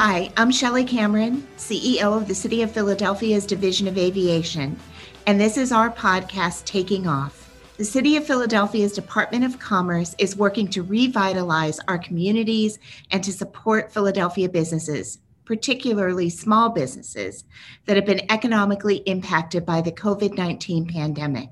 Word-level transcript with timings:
Hi, 0.00 0.30
I'm 0.36 0.52
Chellie 0.52 0.86
Cameron, 0.86 1.44
CEO 1.56 2.16
of 2.16 2.28
the 2.28 2.34
City 2.36 2.62
of 2.62 2.70
Philadelphia's 2.70 3.44
Division 3.44 3.88
of 3.88 3.98
Aviation, 3.98 4.78
and 5.26 5.40
this 5.40 5.56
is 5.56 5.72
our 5.72 5.90
podcast, 5.90 6.66
Taking 6.66 7.08
Off. 7.08 7.52
The 7.78 7.84
City 7.84 8.16
of 8.16 8.24
Philadelphia's 8.24 8.92
Department 8.92 9.42
of 9.42 9.58
Commerce 9.58 10.14
is 10.18 10.36
working 10.36 10.68
to 10.68 10.84
revitalize 10.84 11.80
our 11.88 11.98
communities 11.98 12.78
and 13.10 13.24
to 13.24 13.32
support 13.32 13.90
Philadelphia 13.90 14.48
businesses, 14.48 15.18
particularly 15.44 16.30
small 16.30 16.68
businesses 16.68 17.42
that 17.86 17.96
have 17.96 18.06
been 18.06 18.30
economically 18.30 18.98
impacted 18.98 19.66
by 19.66 19.80
the 19.80 19.90
COVID 19.90 20.36
19 20.36 20.86
pandemic. 20.86 21.48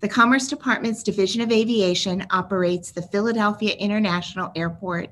The 0.00 0.08
Commerce 0.08 0.46
Department's 0.46 1.02
Division 1.02 1.40
of 1.40 1.50
Aviation 1.50 2.26
operates 2.30 2.90
the 2.90 3.00
Philadelphia 3.00 3.74
International 3.76 4.52
Airport 4.54 5.08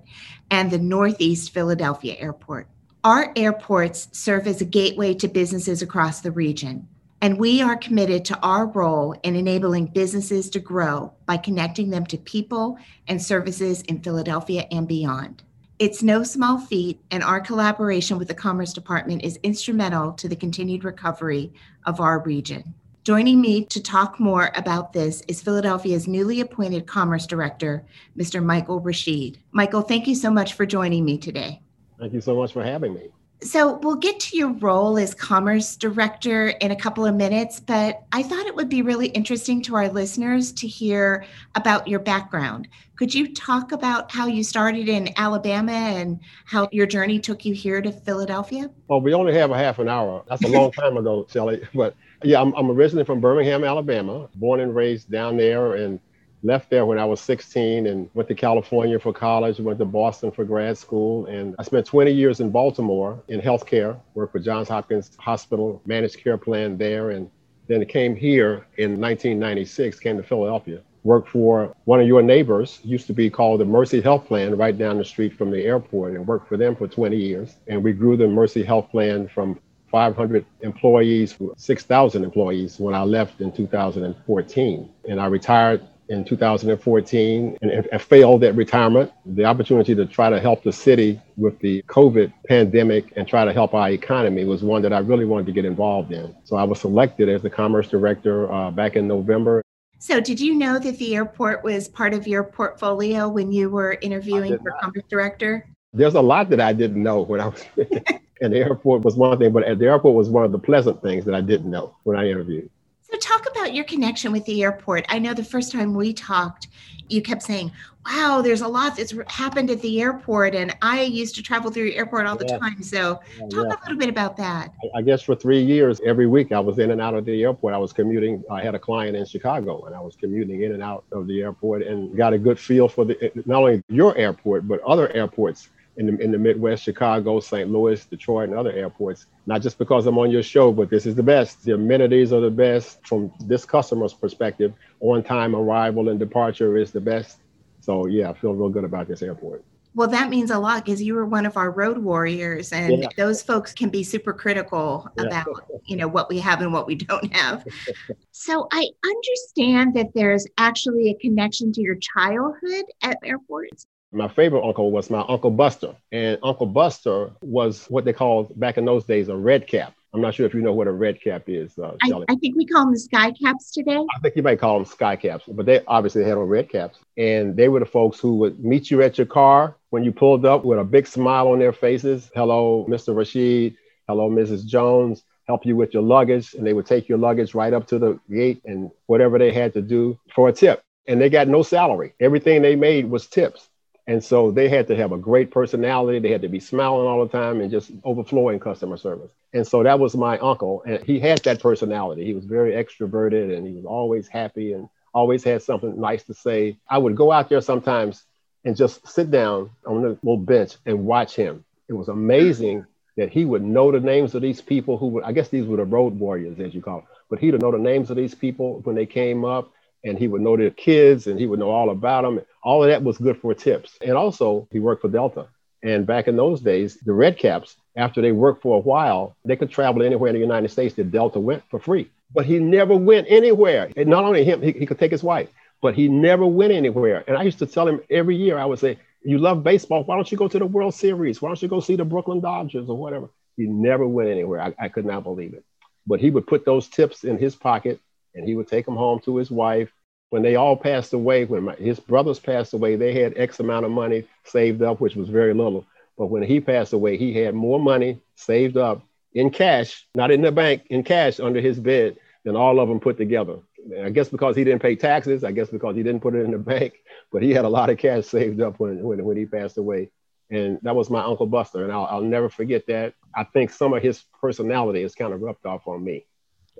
and 0.51 0.71
the 0.71 0.79
Northeast 0.79 1.55
Philadelphia 1.55 2.17
Airport. 2.19 2.69
Our 3.03 3.33
airports 3.35 4.09
serve 4.13 4.47
as 4.47 4.61
a 4.61 4.67
gateway 4.67 5.15
to 5.15 5.29
businesses 5.29 5.81
across 5.81 6.21
the 6.21 6.31
region, 6.31 6.87
and 7.23 7.39
we 7.39 7.63
are 7.63 7.77
committed 7.77 8.27
to 8.27 8.39
our 8.41 8.67
role 8.67 9.15
in 9.23 9.37
enabling 9.37 9.87
businesses 9.87 10.51
to 10.51 10.61
grow 10.61 11.15
by 11.25 11.39
connecting 11.39 11.89
them 11.89 12.05
to 12.07 12.19
people 12.19 12.77
and 13.09 13.23
services 13.23 13.81
in 13.83 14.03
Philadelphia 14.03 14.67
and 14.71 14.87
beyond. 14.87 15.43
It's 15.79 16.03
no 16.03 16.23
small 16.23 16.59
feat, 16.59 17.01
and 17.11 17.25
our 17.25 17.41
collaboration 17.41 18.19
with 18.19 18.29
the 18.29 18.35
Commerce 18.35 18.75
Department 18.75 19.25
is 19.25 19.39
instrumental 19.43 20.13
to 20.13 20.29
the 20.29 20.37
continued 20.37 20.85
recovery 20.85 21.55
of 21.87 22.01
our 22.01 22.19
region. 22.19 22.75
Joining 23.05 23.43
me 23.43 23.67
to 23.67 23.83
talk 23.83 24.19
more 24.19 24.51
about 24.55 24.95
this 24.95 25.21
is 25.29 25.43
Philadelphia's 25.43 26.09
newly 26.09 26.41
appointed 26.41 26.87
Commerce 26.87 27.27
Director, 27.27 27.85
Mr. 28.17 28.43
Michael 28.43 28.81
Rashid. 28.81 29.37
Michael, 29.53 29.83
thank 29.83 30.07
you 30.07 30.15
so 30.15 30.31
much 30.31 30.55
for 30.55 30.65
joining 30.65 31.05
me 31.05 31.19
today. 31.19 31.61
Thank 32.01 32.15
you 32.15 32.23
so 32.23 32.35
much 32.35 32.55
for 32.55 32.65
having 32.65 32.95
me. 32.95 33.11
So, 33.43 33.75
we'll 33.83 33.97
get 33.97 34.21
to 34.21 34.39
your 34.39 34.53
role 34.53 34.97
as 34.97 35.13
Commerce 35.13 35.77
Director 35.77 36.49
in 36.49 36.71
a 36.71 36.77
couple 36.77 37.05
of 37.05 37.15
minutes, 37.15 37.61
but 37.61 38.05
I 38.11 38.23
thought 38.23 38.47
it 38.47 38.57
would 38.57 38.71
be 38.71 38.81
really 38.81 39.09
interesting 39.09 39.61
to 39.65 39.77
our 39.77 39.91
listeners 39.91 40.51
to 40.53 40.67
hear 40.67 41.27
about 41.57 41.87
your 41.87 41.99
background. 41.99 42.69
Could 42.97 43.13
you 43.13 43.35
talk 43.35 43.73
about 43.73 44.11
how 44.13 44.29
you 44.29 44.43
started 44.43 44.89
in 44.89 45.11
Alabama 45.19 45.73
and 45.73 46.21
how 46.47 46.71
your 46.73 46.87
journey 46.87 47.19
took 47.19 47.45
you 47.45 47.53
here 47.53 47.83
to 47.83 47.93
Philadelphia? 47.93 48.71
Well, 48.89 49.03
we 49.03 49.13
only 49.13 49.35
have 49.35 49.51
a 49.51 49.59
half 49.59 49.79
an 49.79 49.91
hour. 49.91 50.25
That's 50.27 50.43
a 50.43 50.49
long 50.49 50.73
time 50.73 50.97
ago, 50.97 51.27
Chellie. 51.29 51.67
But 51.75 51.97
yeah, 52.25 52.41
I'm, 52.41 52.53
I'm 52.55 52.71
originally 52.71 53.05
from 53.05 53.21
Birmingham, 53.21 53.65
Alabama, 53.65 54.29
born 54.37 54.61
and 54.61 54.75
raised 54.75 55.11
down 55.11 55.37
there 55.37 55.75
and 55.75 56.01
left 56.43 56.69
there 56.71 56.85
when 56.87 56.99
I 56.99 57.05
was 57.05 57.21
16 57.21 57.87
and 57.87 58.09
went 58.15 58.29
to 58.29 58.35
California 58.35 58.99
for 58.99 59.13
college, 59.13 59.59
went 59.59 59.79
to 59.79 59.85
Boston 59.85 60.31
for 60.31 60.45
grad 60.45 60.77
school. 60.77 61.27
And 61.27 61.55
I 61.59 61.63
spent 61.63 61.87
20 61.87 62.13
years 62.13 62.41
in 62.41 62.51
Baltimore 62.51 63.23
in 63.29 63.41
healthcare, 63.41 63.99
worked 64.15 64.33
for 64.33 64.39
Johns 64.39 64.69
Hopkins 64.69 65.11
Hospital, 65.19 65.81
managed 65.87 66.19
care 66.19 66.37
plan 66.37 66.77
there. 66.77 67.11
And 67.11 67.31
then 67.67 67.85
came 67.87 68.15
here 68.15 68.67
in 68.77 69.01
1996, 69.01 69.99
came 69.99 70.19
to 70.19 70.23
Philadelphia. 70.23 70.81
Worked 71.03 71.29
for 71.29 71.75
one 71.85 72.01
of 72.01 72.07
your 72.07 72.23
neighbors, 72.23 72.81
used 72.83 73.07
to 73.09 73.13
be 73.13 73.29
called 73.29 73.61
the 73.61 73.65
Mercy 73.65 74.01
Health 74.01 74.27
Plan, 74.27 74.57
right 74.57 74.77
down 74.77 74.97
the 74.97 75.05
street 75.05 75.37
from 75.37 75.51
the 75.51 75.63
airport, 75.63 76.15
and 76.15 76.27
worked 76.27 76.49
for 76.49 76.57
them 76.57 76.75
for 76.75 76.89
20 76.89 77.17
years. 77.17 77.57
And 77.67 77.83
we 77.85 77.93
grew 77.93 78.17
the 78.17 78.27
Mercy 78.27 78.63
Health 78.63 78.91
Plan 78.91 79.29
from 79.29 79.59
500 79.95 80.45
employees, 80.63 81.37
6,000 81.57 82.25
employees 82.25 82.81
when 82.81 82.97
I 82.97 83.05
left 83.05 83.41
in 83.41 83.53
2014. 83.53 84.91
And 85.09 85.21
I 85.21 85.27
retired 85.27 85.87
in 86.09 86.25
2014 86.25 87.59
and, 87.63 87.71
and 87.71 88.03
failed 88.03 88.43
at 88.43 88.57
retirement. 88.57 89.13
The 89.25 89.45
opportunity 89.45 89.95
to 89.95 90.05
try 90.05 90.31
to 90.31 90.41
help 90.41 90.65
the 90.65 90.73
city 90.73 91.21
with 91.37 91.57
the 91.61 91.81
COVID 91.83 92.33
pandemic 92.49 93.13
and 93.15 93.29
try 93.29 93.45
to 93.45 93.53
help 93.53 93.73
our 93.73 93.91
economy 93.91 94.45
was 94.45 94.65
one 94.65 94.83
that 94.83 94.93
I 94.93 94.99
really 94.99 95.27
wanted 95.27 95.47
to 95.47 95.53
get 95.53 95.65
involved 95.65 96.11
in. 96.11 96.35
So 96.43 96.57
I 96.57 96.65
was 96.65 96.81
selected 96.81 97.29
as 97.29 97.43
the 97.43 97.51
commerce 97.51 97.89
director 97.89 98.53
uh, 98.53 98.73
back 98.73 98.97
in 98.97 99.07
November. 99.07 99.63
So, 100.01 100.21
did 100.21 100.41
you 100.41 100.57
know 100.57 100.81
that 100.81 100.99
the 100.99 101.15
airport 101.15 101.63
was 101.63 101.89
part 101.89 102.15
of 102.15 102.27
your 102.27 102.43
portfolio 102.43 103.29
when 103.29 103.53
you 103.53 103.71
were 103.71 103.97
interviewing 104.03 104.59
for 104.59 104.73
commerce 104.83 105.05
director? 105.09 105.67
There's 105.93 106.17
a 106.17 106.21
lot 106.21 106.51
that 106.51 106.61
I 106.61 106.73
didn't 106.73 107.01
know 107.01 107.23
when 107.23 107.41
I 107.41 107.47
was 107.47 107.65
and 108.45 108.55
the 108.55 108.59
airport 108.59 109.03
was 109.03 109.17
one 109.17 109.39
thing, 109.39 109.53
but 109.53 109.65
at 109.65 109.79
the 109.79 109.87
airport 109.87 110.15
was 110.15 110.29
one 110.29 110.45
of 110.45 110.53
the 110.53 110.59
pleasant 110.59 111.03
things 111.03 111.25
that 111.25 111.35
I 111.35 111.41
didn't 111.41 111.71
know 111.71 111.97
when 112.05 112.17
I 112.17 112.29
interviewed. 112.29 112.71
So, 113.03 113.19
talk 113.19 113.47
about 113.51 113.75
your 113.75 113.85
connection 113.85 114.33
with 114.33 114.45
the 114.45 114.63
airport. 114.63 115.07
I 115.09 115.19
know 115.19 115.35
the 115.35 115.45
first 115.45 115.73
time 115.73 115.95
we 115.95 116.13
talked, 116.13 116.69
you 117.09 117.23
kept 117.23 117.43
saying, 117.43 117.71
Wow, 118.07 118.43
there's 118.43 118.61
a 118.61 118.69
lot 118.69 118.97
that's 118.97 119.15
happened 119.29 119.71
at 119.71 119.81
the 119.81 120.03
airport. 120.03 120.55
And 120.55 120.77
I 120.83 121.03
used 121.03 121.35
to 121.37 121.43
travel 121.43 121.71
through 121.71 121.85
the 121.85 121.97
airport 121.97 122.27
all 122.27 122.37
the 122.37 122.47
yeah. 122.47 122.59
time. 122.59 122.83
So, 122.83 123.21
talk 123.51 123.53
yeah. 123.53 123.63
a 123.63 123.81
little 123.85 123.97
bit 123.97 124.11
about 124.11 124.37
that. 124.37 124.73
I 124.95 125.01
guess 125.01 125.23
for 125.23 125.35
three 125.35 125.63
years, 125.63 126.01
every 126.05 126.27
week 126.27 126.53
I 126.53 126.61
was 126.61 126.79
in 126.79 126.91
and 126.91 127.01
out 127.01 127.15
of 127.15 127.25
the 127.25 127.43
airport. 127.43 127.73
I 127.73 127.79
was 127.79 127.93
commuting. 127.93 128.43
I 128.51 128.63
had 128.63 128.75
a 128.75 128.79
client 128.79 129.17
in 129.17 129.25
Chicago 129.25 129.85
and 129.85 129.95
I 129.95 130.01
was 130.01 130.17
commuting 130.17 130.63
in 130.63 130.73
and 130.73 130.83
out 130.83 131.05
of 131.13 131.27
the 131.27 131.41
airport 131.41 131.83
and 131.83 132.15
got 132.15 132.35
a 132.35 132.39
good 132.39 132.59
feel 132.59 132.89
for 132.89 133.07
the 133.07 133.33
not 133.47 133.61
only 133.61 133.83
your 133.89 134.17
airport, 134.19 134.69
but 134.69 134.83
other 134.83 135.11
airports 135.15 135.71
in 135.97 136.07
the, 136.07 136.23
in 136.23 136.33
the 136.33 136.39
Midwest, 136.39 136.83
Chicago, 136.83 137.41
St. 137.41 137.71
Louis, 137.71 138.05
Detroit, 138.05 138.49
and 138.49 138.59
other 138.59 138.73
airports. 138.73 139.27
Not 139.47 139.63
just 139.63 139.79
because 139.79 140.07
I'm 140.07 140.19
on 140.19 140.31
your 140.31 140.43
show, 140.43 140.73
but 140.73 140.91
this 140.91 141.07
is 141.07 141.15
the 141.15 141.23
best. 141.23 141.65
The 141.65 141.75
amenities 141.75 142.33
are 142.33 142.41
the 142.41 142.51
best 142.51 143.07
from 143.07 143.33
this 143.41 143.65
customer's 143.65 144.13
perspective. 144.13 144.73
On 145.01 145.23
time 145.23 145.55
arrival 145.55 146.09
and 146.09 146.19
departure 146.19 146.77
is 146.77 146.91
the 146.91 147.01
best. 147.01 147.39
So, 147.81 148.07
yeah, 148.07 148.31
I 148.31 148.35
feel 148.35 148.55
real 148.55 148.71
good 148.71 148.85
about 148.85 149.09
this 149.09 149.23
airport. 149.23 149.65
Well, 149.97 150.09
that 150.09 150.29
means 150.29 150.51
a 150.51 150.59
lot 150.59 150.85
because 150.85 151.01
you 151.01 151.15
were 151.15 151.25
one 151.25 151.47
of 151.47 151.57
our 151.57 151.71
road 151.71 151.99
warriors, 151.99 152.73
and 152.73 153.03
yeah. 153.03 153.09
those 153.17 153.43
folks 153.43 153.73
can 153.73 153.91
be 153.91 154.03
super 154.03 154.33
critical 154.33 155.09
yeah. 155.17 155.27
about 155.27 155.47
you 155.85 155.97
know 155.97 156.09
what 156.09 156.29
we 156.29 156.41
have 156.41 156.61
and 156.63 156.73
what 156.73 156.89
we 156.89 156.97
don't 156.97 157.33
have. 157.33 157.65
so 158.33 158.67
I 158.73 158.89
understand 159.05 159.95
that 159.95 160.09
there's 160.13 160.47
actually 160.59 161.11
a 161.11 161.15
connection 161.15 161.73
to 161.75 161.81
your 161.81 161.95
childhood 161.95 162.85
at 163.03 163.19
airports. 163.23 163.87
My 164.15 164.29
favorite 164.29 164.65
uncle 164.65 164.93
was 164.93 165.11
my 165.11 165.25
Uncle 165.29 165.51
Buster. 165.51 165.95
And 166.13 166.39
Uncle 166.43 166.67
Buster 166.67 167.33
was 167.41 167.87
what 167.87 168.05
they 168.05 168.13
called 168.13 168.59
back 168.59 168.79
in 168.79 168.85
those 168.85 169.05
days 169.05 169.29
a 169.29 169.37
red 169.37 169.67
cap. 169.67 169.93
I'm 170.15 170.21
not 170.21 170.35
sure 170.35 170.47
if 170.47 170.55
you 170.55 170.61
know 170.61 170.73
what 170.73 170.87
a 170.87 170.93
red 170.93 171.21
cap 171.21 171.43
is. 171.49 171.77
Uh, 171.77 171.97
I, 172.01 172.13
I, 172.29 172.37
think 172.37 172.55
we 172.57 172.65
call 172.65 172.85
them 172.85 172.93
the 172.93 173.01
sky 173.01 173.33
caps 173.33 173.73
today. 173.73 173.99
I 173.99 174.21
think 174.21 174.37
you 174.37 174.45
might 174.45 174.61
call 174.61 174.79
them 174.79 174.85
sky 174.85 175.17
caps, 175.17 175.45
but 175.49 175.67
they 175.67 175.81
obviously 175.89 176.23
had 176.23 176.39
on 176.39 176.47
red 176.47 176.69
caps. 176.69 177.01
And 177.17 177.57
they 177.57 177.69
were 177.69 177.81
the 177.81 177.87
folks 177.87 178.21
who 178.21 178.37
would 178.37 178.65
meet 178.65 178.93
you 178.93 179.03
at 179.03 179.19
your 179.19 179.27
car 179.27 179.75
when 179.91 180.05
you 180.05 180.13
pulled 180.13 180.47
up 180.47 180.65
with 180.65 180.79
a 180.79 180.85
big 180.85 181.09
smile 181.09 181.49
on 181.49 181.59
their 181.59 181.73
faces. 181.73 182.31
Hello, 182.37 182.87
Mr. 182.89 183.15
Rashid. 183.15 183.77
Hello, 184.07 184.31
Mrs. 184.31 184.65
Jones. 184.65 185.25
Help 185.49 185.67
you 185.67 185.75
with 185.75 185.93
your 185.93 186.05
luggage. 186.05 186.55
And 186.55 186.65
they 186.65 186.75
would 186.75 186.87
take 186.87 187.09
your 187.09 187.19
luggage 187.19 187.53
right 187.53 187.73
up 187.73 187.89
to 187.89 187.99
the 187.99 188.21
gate 188.31 188.63
and 188.65 188.93
whatever 189.07 189.37
they 189.37 189.53
had 189.53 189.73
to 189.73 189.83
do 189.83 190.17
for 190.33 190.49
a 190.49 190.53
tip. 190.53 190.81
And 191.09 191.21
they 191.21 191.29
got 191.29 191.49
no 191.49 191.65
salary. 191.65 192.15
Everything 192.21 192.63
they 192.63 192.77
made 192.77 193.11
was 193.11 193.27
tips. 193.27 193.69
And 194.07 194.23
so 194.23 194.51
they 194.51 194.69
had 194.69 194.89
to 194.89 194.97
have 194.97 195.13
a 195.13 195.19
great 195.19 195.51
personality. 195.51 196.19
They 196.19 196.31
had 196.31 196.43
to 196.43 196.49
be 196.49 196.61
smiling 196.61 197.07
all 197.09 197.25
the 197.27 197.33
time 197.33 197.63
and 197.63 197.71
just 197.71 197.91
overflowing 198.05 198.61
customer 198.61 198.99
service. 198.99 199.33
And 199.55 199.67
so 199.67 199.83
that 199.83 199.99
was 200.01 200.17
my 200.17 200.39
uncle. 200.39 200.83
And 200.87 201.03
he 201.05 201.21
had 201.21 201.43
that 201.45 201.61
personality. 201.61 202.25
He 202.25 202.35
was 202.35 202.45
very 202.45 202.73
extroverted 202.73 203.57
and 203.57 203.67
he 203.67 203.73
was 203.75 203.87
always 203.87 204.29
happy 204.29 204.75
and 204.75 204.91
always 205.15 205.45
had 205.45 205.63
something 205.63 206.01
nice 206.01 206.25
to 206.25 206.35
say. 206.35 206.79
I 206.91 206.99
would 206.99 207.17
go 207.17 207.33
out 207.33 207.49
there 207.49 207.63
sometimes 207.63 208.25
and 208.65 208.77
just 208.77 209.07
sit 209.09 209.31
down 209.31 209.71
on 209.87 210.03
the 210.03 210.11
little 210.23 210.39
bench 210.39 210.77
and 210.87 211.07
watch 211.07 211.37
him. 211.37 211.65
It 211.89 211.95
was 211.95 212.09
amazing 212.09 212.87
that 213.17 213.31
he 213.31 213.45
would 213.47 213.63
know 213.63 213.93
the 213.93 214.01
names 214.01 214.35
of 214.35 214.43
these 214.43 214.61
people 214.61 214.99
who 214.99 215.09
would, 215.09 215.25
I 215.25 215.33
guess 215.33 215.49
these 215.49 215.67
were 215.67 215.77
the 215.79 215.85
road 215.85 216.19
warriors, 216.19 216.59
as 216.61 216.75
you 216.75 216.83
call 216.83 216.99
them, 217.01 217.09
but 217.31 217.39
he 217.39 217.51
would 217.53 217.63
know 217.63 217.73
the 217.73 217.79
names 217.79 218.11
of 218.11 218.17
these 218.17 218.35
people 218.35 218.81
when 218.85 218.97
they 218.97 219.07
came 219.07 219.45
up 219.45 219.73
and 220.05 220.19
he 220.19 220.29
would 220.29 220.43
know 220.43 220.57
their 220.57 220.71
kids 220.71 221.27
and 221.29 221.39
he 221.39 221.47
would 221.47 221.61
know 221.61 221.71
all 221.71 221.91
about 221.91 222.23
them. 222.23 222.41
All 222.65 222.83
of 222.83 222.89
that 222.89 223.05
was 223.05 223.19
good 223.19 223.41
for 223.41 223.55
tips. 223.55 223.99
And 224.01 224.15
also, 224.15 224.67
he 224.73 224.81
worked 224.81 225.03
for 225.03 225.09
Delta. 225.09 225.47
And 225.83 226.07
back 226.07 226.29
in 226.29 226.37
those 226.37 226.63
days, 226.63 226.97
the 226.97 227.13
Red 227.13 227.39
Caps, 227.39 227.77
after 227.95 228.23
they 228.23 228.33
worked 228.33 228.63
for 228.63 228.79
a 228.79 228.81
while, 228.81 229.37
they 229.45 229.55
could 229.55 229.71
travel 229.71 230.03
anywhere 230.03 230.31
in 230.31 230.35
the 230.35 230.41
United 230.41 230.71
States 230.71 230.95
that 230.95 231.11
Delta 231.11 231.39
went 231.39 231.63
for 231.71 231.79
free. 231.79 232.11
But 232.33 232.47
he 232.47 232.59
never 232.59 232.97
went 232.97 233.27
anywhere. 233.29 233.91
And 233.97 234.09
not 234.09 234.25
only 234.25 234.45
him, 234.45 234.63
he, 234.63 234.73
he 234.73 234.87
could 234.87 234.99
take 234.99 235.13
his 235.13 235.23
wife, 235.23 235.51
but 235.83 235.95
he 235.95 236.09
never 236.09 236.47
went 236.47 236.73
anywhere. 236.73 237.23
And 237.29 237.37
I 237.37 237.43
used 237.43 237.59
to 237.59 237.67
tell 237.67 237.87
him 237.87 238.01
every 238.09 238.35
year, 238.35 238.59
I 238.59 238.65
would 238.65 238.79
say, 238.79 238.99
You 239.23 239.37
love 239.37 239.63
baseball. 239.63 240.03
Why 240.05 240.17
don't 240.17 240.33
you 240.33 240.39
go 240.39 240.49
to 240.49 240.59
the 240.59 240.67
World 240.67 240.95
Series? 240.95 241.43
Why 241.43 241.51
don't 241.51 241.63
you 241.63 241.69
go 241.69 241.81
see 241.81 241.97
the 241.97 242.05
Brooklyn 242.05 242.41
Dodgers 242.41 242.89
or 242.89 242.97
whatever? 242.97 243.29
He 243.59 243.65
never 243.65 244.09
went 244.09 244.31
anywhere. 244.31 244.63
I, 244.63 244.75
I 244.79 244.89
could 244.89 245.05
not 245.05 245.23
believe 245.23 245.53
it. 245.53 245.65
But 246.07 246.21
he 246.21 246.31
would 246.31 246.47
put 246.47 246.65
those 246.65 246.89
tips 246.89 247.25
in 247.25 247.37
his 247.37 247.55
pocket 247.55 248.01
and 248.35 248.49
he 248.49 248.57
would 248.57 248.69
take 248.69 248.87
them 248.87 248.97
home 248.97 249.21
to 249.21 249.37
his 249.37 249.51
wife. 249.51 249.93
When 250.35 250.43
they 250.43 250.57
all 250.57 250.77
passed 250.77 251.13
away, 251.13 251.45
when 251.45 251.63
my, 251.63 251.77
his 251.77 252.01
brothers 252.01 252.41
passed 252.41 252.75
away, 252.75 252.97
they 252.97 253.15
had 253.15 253.39
X 253.39 253.61
amount 253.61 253.85
of 253.85 253.93
money 253.93 254.25
saved 254.43 254.83
up, 254.83 255.01
which 255.01 255.15
was 255.15 255.29
very 255.29 255.55
little. 255.55 255.87
But 256.19 256.27
when 256.27 256.43
he 256.43 256.59
passed 256.59 256.93
away, 256.93 257.17
he 257.17 257.37
had 257.37 257.55
more 257.55 257.79
money 257.79 258.19
saved 258.35 258.77
up 258.77 259.07
in 259.33 259.51
cash, 259.51 260.05
not 260.17 260.33
in 260.33 260.43
the 260.43 260.51
bank, 260.51 260.89
in 260.91 261.05
cash 261.05 261.39
under 261.39 261.61
his 261.61 261.79
bed 261.79 262.17
than 262.43 262.57
all 262.57 262.81
of 262.81 262.89
them 262.89 262.99
put 262.99 263.17
together. 263.17 263.59
I 264.03 264.11
guess 264.11 264.29
because 264.29 264.57
he 264.57 264.65
didn't 264.65 264.83
pay 264.83 264.97
taxes, 264.97 265.45
I 265.45 265.53
guess 265.53 265.69
because 265.69 265.95
he 265.95 266.03
didn't 266.03 266.23
put 266.23 266.35
it 266.35 266.41
in 266.41 266.51
the 266.51 266.59
bank, 266.75 266.95
but 267.31 267.41
he 267.41 267.53
had 267.53 267.65
a 267.65 267.69
lot 267.69 267.91
of 267.91 267.99
cash 267.99 268.25
saved 268.25 268.61
up 268.61 268.81
when, 268.81 269.05
when, 269.05 269.25
when 269.25 269.37
he 269.37 269.47
passed 269.47 269.79
away. 269.79 270.11
And 270.51 270.81
that 270.83 270.97
was 270.97 271.11
my 271.11 271.23
Uncle 271.23 271.47
Buster. 271.47 271.85
And 271.85 271.93
I'll, 271.93 272.07
I'll 272.07 272.23
never 272.23 272.49
forget 272.49 272.89
that. 272.89 273.15
I 273.37 273.45
think 273.45 273.71
some 273.71 273.93
of 273.93 274.03
his 274.03 274.25
personality 274.41 275.05
is 275.05 275.15
kind 275.15 275.33
of 275.33 275.43
rubbed 275.43 275.65
off 275.65 275.87
on 275.87 276.03
me. 276.03 276.27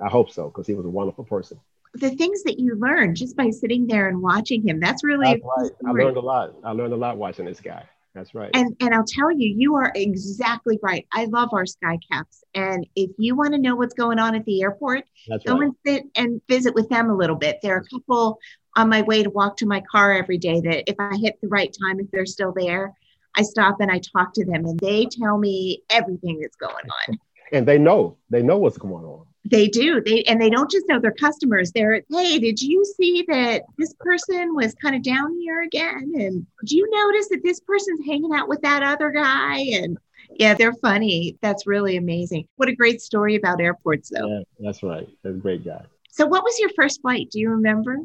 I 0.05 0.09
hope 0.09 0.33
so, 0.33 0.49
because 0.49 0.67
he 0.67 0.75
was 0.75 0.87
a 0.87 0.91
wonderful 0.91 1.23
person. 1.23 1.61
The 1.95 2.11
things 2.11 2.43
that 2.43 2.59
you 2.59 2.75
learn 2.77 3.15
just 3.15 3.37
by 3.37 3.51
sitting 3.51 3.87
there 3.87 4.09
and 4.09 4.21
watching 4.21 4.67
him, 4.67 4.81
that's 4.81 5.05
really 5.05 5.27
that's 5.27 5.45
right. 5.57 5.71
I 5.87 5.91
learned 5.93 6.17
a 6.17 6.21
lot. 6.21 6.55
I 6.65 6.73
learned 6.73 6.93
a 6.93 6.97
lot 6.97 7.17
watching 7.19 7.45
this 7.45 7.61
guy. 7.61 7.85
That's 8.15 8.35
right. 8.35 8.51
And 8.55 8.77
and 8.81 8.95
I'll 8.95 9.05
tell 9.05 9.31
you, 9.33 9.53
you 9.57 9.75
are 9.75 9.91
exactly 9.95 10.79
right. 10.83 11.07
I 11.13 11.25
love 11.27 11.51
our 11.53 11.67
sky 11.67 11.99
caps. 12.11 12.45
And 12.55 12.87
if 12.95 13.11
you 13.19 13.35
want 13.35 13.53
to 13.55 13.59
know 13.59 13.75
what's 13.75 13.95
going 13.95 14.19
on 14.19 14.37
at 14.37 14.45
the 14.45 14.63
airport, 14.63 15.05
That's 15.29 15.45
go 15.45 15.55
right. 15.55 15.63
and 15.63 15.75
sit 15.85 16.05
and 16.15 16.41
visit 16.49 16.75
with 16.75 16.89
them 16.89 17.11
a 17.11 17.17
little 17.17 17.37
bit. 17.37 17.59
There 17.63 17.75
are 17.77 17.81
a 17.81 17.85
couple 17.85 18.39
on 18.77 18.89
my 18.89 19.03
way 19.03 19.23
to 19.23 19.31
walk 19.31 19.57
to 19.59 19.67
my 19.67 19.83
car 19.91 20.13
every 20.13 20.39
day 20.39 20.61
that 20.61 20.89
if 20.89 20.97
I 20.99 21.17
hit 21.17 21.41
the 21.41 21.49
right 21.49 21.75
time, 21.83 22.01
if 22.01 22.11
they're 22.11 22.27
still 22.27 22.53
there, 22.57 22.93
I 23.37 23.43
stop 23.43 23.81
and 23.81 23.91
I 23.91 23.99
talk 23.99 24.33
to 24.35 24.45
them 24.45 24.65
and 24.65 24.79
they 24.79 25.07
tell 25.07 25.39
me 25.39 25.83
everything 25.91 26.41
that's 26.41 26.57
going 26.57 26.75
on. 27.09 27.19
And 27.55 27.67
they 27.69 27.79
know, 27.79 28.17
they 28.31 28.43
know 28.43 28.59
what's 28.59 28.79
going 28.79 29.05
on. 29.05 29.27
They 29.51 29.69
do. 29.69 30.01
They 30.01 30.23
and 30.25 30.41
they 30.41 30.51
don't 30.51 30.71
just 30.71 30.89
know 30.89 30.99
their 30.99 31.13
customers. 31.13 31.71
They're, 31.71 32.03
hey, 32.11 32.39
did 32.39 32.61
you 32.61 32.85
see 32.97 33.25
that 33.29 33.63
this 33.79 33.95
person 34.01 34.55
was 34.55 34.75
kind 34.75 34.97
of 34.97 35.03
down 35.03 35.39
here 35.39 35.63
again? 35.63 36.13
And 36.19 36.47
do 36.65 36.77
you 36.77 36.89
notice 36.91 37.29
that 37.29 37.43
this 37.45 37.61
person's 37.61 38.01
hanging 38.07 38.35
out 38.35 38.49
with 38.49 38.63
that 38.63 38.83
other 38.83 39.11
guy? 39.11 39.59
And 39.75 39.99
yeah, 40.31 40.55
they're 40.55 40.73
funny. 40.73 41.37
That's 41.43 41.67
really 41.67 41.97
amazing. 41.97 42.49
What 42.57 42.71
a 42.71 42.75
great 42.75 43.03
story 43.03 43.37
about 43.37 43.61
airports, 43.61 44.11
though. 44.11 44.27
Yeah, 44.27 44.43
that's 44.61 44.83
right. 44.83 45.07
That's 45.23 45.37
a 45.37 45.39
great 45.39 45.65
guy. 45.65 45.85
So, 46.11 46.27
what 46.27 46.43
was 46.43 46.59
your 46.59 46.71
first 46.75 47.03
flight? 47.03 47.29
Do 47.31 47.39
you 47.39 47.51
remember? 47.51 47.99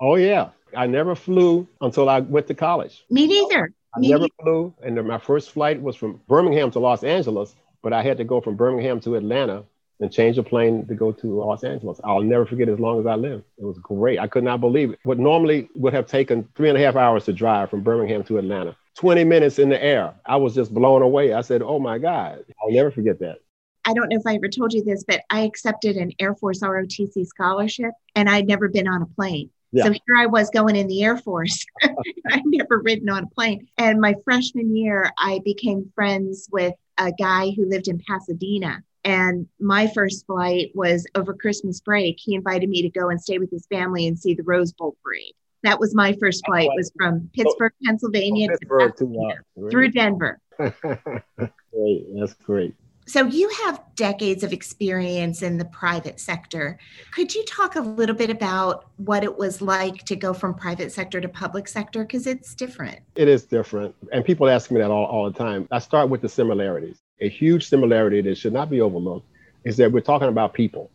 Oh 0.00 0.16
yeah, 0.16 0.48
I 0.74 0.86
never 0.86 1.14
flew 1.14 1.68
until 1.80 2.08
I 2.08 2.20
went 2.20 2.46
to 2.48 2.54
college. 2.54 3.04
Me 3.10 3.26
neither. 3.26 3.70
I 3.94 4.00
Me 4.00 4.10
never 4.10 4.22
neither. 4.22 4.32
flew, 4.42 4.74
and 4.82 5.06
my 5.06 5.18
first 5.18 5.50
flight 5.50 5.80
was 5.80 5.94
from 5.96 6.20
Birmingham 6.26 6.70
to 6.72 6.78
Los 6.78 7.04
Angeles, 7.04 7.54
but 7.86 7.92
I 7.92 8.02
had 8.02 8.16
to 8.16 8.24
go 8.24 8.40
from 8.40 8.56
Birmingham 8.56 8.98
to 9.02 9.14
Atlanta 9.14 9.62
and 10.00 10.12
change 10.12 10.38
a 10.38 10.42
plane 10.42 10.84
to 10.88 10.94
go 10.96 11.12
to 11.12 11.40
Los 11.40 11.62
Angeles. 11.62 12.00
I'll 12.02 12.20
never 12.20 12.44
forget 12.44 12.68
as 12.68 12.80
long 12.80 12.98
as 12.98 13.06
I 13.06 13.14
live. 13.14 13.44
It 13.58 13.64
was 13.64 13.78
great. 13.78 14.18
I 14.18 14.26
could 14.26 14.42
not 14.42 14.60
believe 14.60 14.90
it. 14.90 14.98
What 15.04 15.20
normally 15.20 15.68
would 15.76 15.92
have 15.92 16.08
taken 16.08 16.48
three 16.56 16.68
and 16.68 16.76
a 16.76 16.80
half 16.80 16.96
hours 16.96 17.26
to 17.26 17.32
drive 17.32 17.70
from 17.70 17.82
Birmingham 17.82 18.24
to 18.24 18.38
Atlanta, 18.38 18.74
20 18.96 19.22
minutes 19.22 19.60
in 19.60 19.68
the 19.68 19.80
air. 19.80 20.14
I 20.26 20.34
was 20.34 20.52
just 20.52 20.74
blown 20.74 21.02
away. 21.02 21.32
I 21.32 21.42
said, 21.42 21.62
oh 21.62 21.78
my 21.78 21.98
God, 21.98 22.44
I'll 22.60 22.72
never 22.72 22.90
forget 22.90 23.20
that. 23.20 23.36
I 23.84 23.94
don't 23.94 24.08
know 24.08 24.18
if 24.18 24.26
I 24.26 24.34
ever 24.34 24.48
told 24.48 24.72
you 24.72 24.82
this, 24.82 25.04
but 25.06 25.20
I 25.30 25.42
accepted 25.42 25.96
an 25.96 26.10
Air 26.18 26.34
Force 26.34 26.62
ROTC 26.62 27.24
scholarship 27.24 27.92
and 28.16 28.28
I'd 28.28 28.48
never 28.48 28.66
been 28.68 28.88
on 28.88 29.02
a 29.02 29.06
plane. 29.06 29.50
Yeah. 29.70 29.84
So 29.84 29.92
here 29.92 30.16
I 30.18 30.26
was 30.26 30.50
going 30.50 30.74
in 30.74 30.88
the 30.88 31.04
Air 31.04 31.18
Force. 31.18 31.64
I'd 31.84 32.42
never 32.46 32.80
ridden 32.80 33.08
on 33.08 33.22
a 33.22 33.28
plane. 33.28 33.68
And 33.78 34.00
my 34.00 34.16
freshman 34.24 34.74
year, 34.74 35.12
I 35.18 35.40
became 35.44 35.92
friends 35.94 36.48
with 36.50 36.74
a 36.98 37.12
guy 37.12 37.50
who 37.50 37.68
lived 37.68 37.88
in 37.88 38.00
Pasadena. 38.08 38.82
And 39.04 39.46
my 39.60 39.86
first 39.88 40.26
flight 40.26 40.72
was 40.74 41.06
over 41.14 41.32
Christmas 41.32 41.80
break. 41.80 42.16
He 42.18 42.34
invited 42.34 42.68
me 42.68 42.82
to 42.82 42.90
go 42.90 43.08
and 43.08 43.20
stay 43.20 43.38
with 43.38 43.50
his 43.50 43.66
family 43.66 44.06
and 44.06 44.18
see 44.18 44.34
the 44.34 44.42
Rose 44.42 44.72
Bowl 44.72 44.96
parade. 45.02 45.34
That 45.62 45.78
was 45.78 45.94
my 45.94 46.12
first 46.20 46.44
flight. 46.46 46.68
It 46.72 46.76
Was 46.76 46.92
from 46.96 47.30
Pittsburgh, 47.32 47.72
Pennsylvania, 47.84 48.48
Pittsburgh 48.50 48.96
to, 48.96 49.30
uh, 49.60 49.70
through 49.70 49.90
Denver. 49.90 50.40
great, 50.58 52.06
that's 52.18 52.34
great. 52.34 52.74
So, 53.08 53.24
you 53.24 53.48
have 53.64 53.80
decades 53.94 54.42
of 54.42 54.52
experience 54.52 55.42
in 55.42 55.58
the 55.58 55.64
private 55.66 56.18
sector. 56.18 56.78
Could 57.12 57.34
you 57.34 57.44
talk 57.44 57.76
a 57.76 57.80
little 57.80 58.16
bit 58.16 58.30
about 58.30 58.86
what 58.96 59.22
it 59.22 59.38
was 59.38 59.62
like 59.62 60.04
to 60.06 60.16
go 60.16 60.34
from 60.34 60.54
private 60.54 60.90
sector 60.90 61.20
to 61.20 61.28
public 61.28 61.68
sector? 61.68 62.02
Because 62.02 62.26
it's 62.26 62.54
different. 62.54 62.98
It 63.14 63.28
is 63.28 63.44
different. 63.44 63.94
And 64.12 64.24
people 64.24 64.48
ask 64.48 64.72
me 64.72 64.80
that 64.80 64.90
all, 64.90 65.06
all 65.06 65.30
the 65.30 65.38
time. 65.38 65.68
I 65.70 65.78
start 65.78 66.08
with 66.08 66.20
the 66.20 66.28
similarities. 66.28 66.98
A 67.20 67.28
huge 67.28 67.68
similarity 67.68 68.20
that 68.22 68.36
should 68.36 68.52
not 68.52 68.70
be 68.70 68.80
overlooked 68.80 69.26
is 69.64 69.76
that 69.76 69.92
we're 69.92 70.00
talking 70.00 70.28
about 70.28 70.52
people 70.52 70.90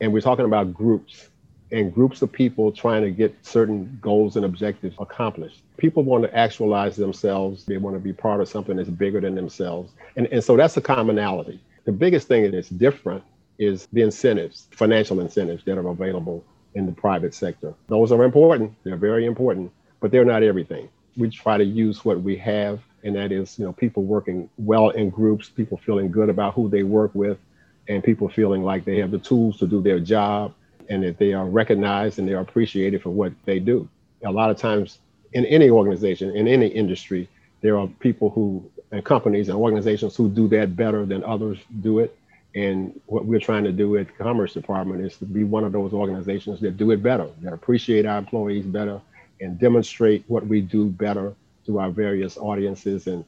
and 0.00 0.12
we're 0.12 0.20
talking 0.20 0.44
about 0.44 0.72
groups 0.72 1.30
and 1.72 1.92
groups 1.92 2.22
of 2.22 2.30
people 2.30 2.70
trying 2.70 3.02
to 3.02 3.10
get 3.10 3.34
certain 3.44 3.98
goals 4.00 4.36
and 4.36 4.44
objectives 4.44 4.94
accomplished. 4.98 5.62
People 5.76 6.04
want 6.04 6.22
to 6.24 6.36
actualize 6.36 6.96
themselves. 6.96 7.64
They 7.64 7.76
want 7.76 7.96
to 7.96 8.00
be 8.00 8.12
part 8.12 8.40
of 8.40 8.48
something 8.48 8.76
that's 8.76 8.88
bigger 8.88 9.20
than 9.20 9.34
themselves. 9.34 9.92
And, 10.16 10.26
and 10.28 10.42
so 10.42 10.56
that's 10.56 10.76
a 10.76 10.80
commonality. 10.80 11.60
The 11.84 11.92
biggest 11.92 12.28
thing 12.28 12.50
that's 12.50 12.68
different 12.68 13.24
is 13.58 13.88
the 13.92 14.02
incentives, 14.02 14.68
financial 14.70 15.20
incentives 15.20 15.64
that 15.64 15.78
are 15.78 15.88
available 15.88 16.44
in 16.74 16.86
the 16.86 16.92
private 16.92 17.34
sector. 17.34 17.74
Those 17.88 18.12
are 18.12 18.22
important. 18.22 18.72
They're 18.84 18.96
very 18.96 19.24
important, 19.24 19.72
but 20.00 20.10
they're 20.10 20.24
not 20.24 20.42
everything. 20.42 20.88
We 21.16 21.30
try 21.30 21.56
to 21.56 21.64
use 21.64 22.04
what 22.04 22.20
we 22.20 22.36
have, 22.36 22.80
and 23.02 23.16
that 23.16 23.32
is, 23.32 23.58
you 23.58 23.64
know, 23.64 23.72
people 23.72 24.04
working 24.04 24.50
well 24.58 24.90
in 24.90 25.08
groups, 25.08 25.48
people 25.48 25.78
feeling 25.78 26.10
good 26.10 26.28
about 26.28 26.54
who 26.54 26.68
they 26.68 26.82
work 26.82 27.12
with, 27.14 27.38
and 27.88 28.04
people 28.04 28.28
feeling 28.28 28.62
like 28.62 28.84
they 28.84 28.98
have 28.98 29.10
the 29.10 29.18
tools 29.18 29.58
to 29.58 29.66
do 29.66 29.80
their 29.80 29.98
job 29.98 30.52
and 30.88 31.02
that 31.02 31.18
they 31.18 31.32
are 31.32 31.46
recognized 31.46 32.18
and 32.18 32.28
they 32.28 32.34
are 32.34 32.40
appreciated 32.40 33.02
for 33.02 33.10
what 33.10 33.32
they 33.44 33.58
do. 33.58 33.88
A 34.24 34.30
lot 34.30 34.50
of 34.50 34.56
times 34.56 34.98
in 35.32 35.44
any 35.46 35.70
organization, 35.70 36.34
in 36.34 36.48
any 36.48 36.68
industry, 36.68 37.28
there 37.60 37.78
are 37.78 37.86
people 38.00 38.30
who 38.30 38.64
and 38.92 39.04
companies 39.04 39.48
and 39.48 39.58
organizations 39.58 40.16
who 40.16 40.28
do 40.28 40.48
that 40.48 40.76
better 40.76 41.04
than 41.04 41.24
others 41.24 41.58
do 41.80 41.98
it. 41.98 42.16
And 42.54 42.98
what 43.06 43.26
we're 43.26 43.40
trying 43.40 43.64
to 43.64 43.72
do 43.72 43.96
at 43.96 44.06
the 44.06 44.12
Commerce 44.12 44.54
Department 44.54 45.04
is 45.04 45.16
to 45.18 45.26
be 45.26 45.44
one 45.44 45.64
of 45.64 45.72
those 45.72 45.92
organizations 45.92 46.60
that 46.60 46.76
do 46.76 46.90
it 46.92 47.02
better, 47.02 47.28
that 47.42 47.52
appreciate 47.52 48.06
our 48.06 48.18
employees 48.18 48.64
better 48.64 49.00
and 49.40 49.58
demonstrate 49.58 50.24
what 50.28 50.46
we 50.46 50.62
do 50.62 50.86
better 50.86 51.34
to 51.66 51.78
our 51.78 51.90
various 51.90 52.38
audiences. 52.38 53.08
And 53.08 53.24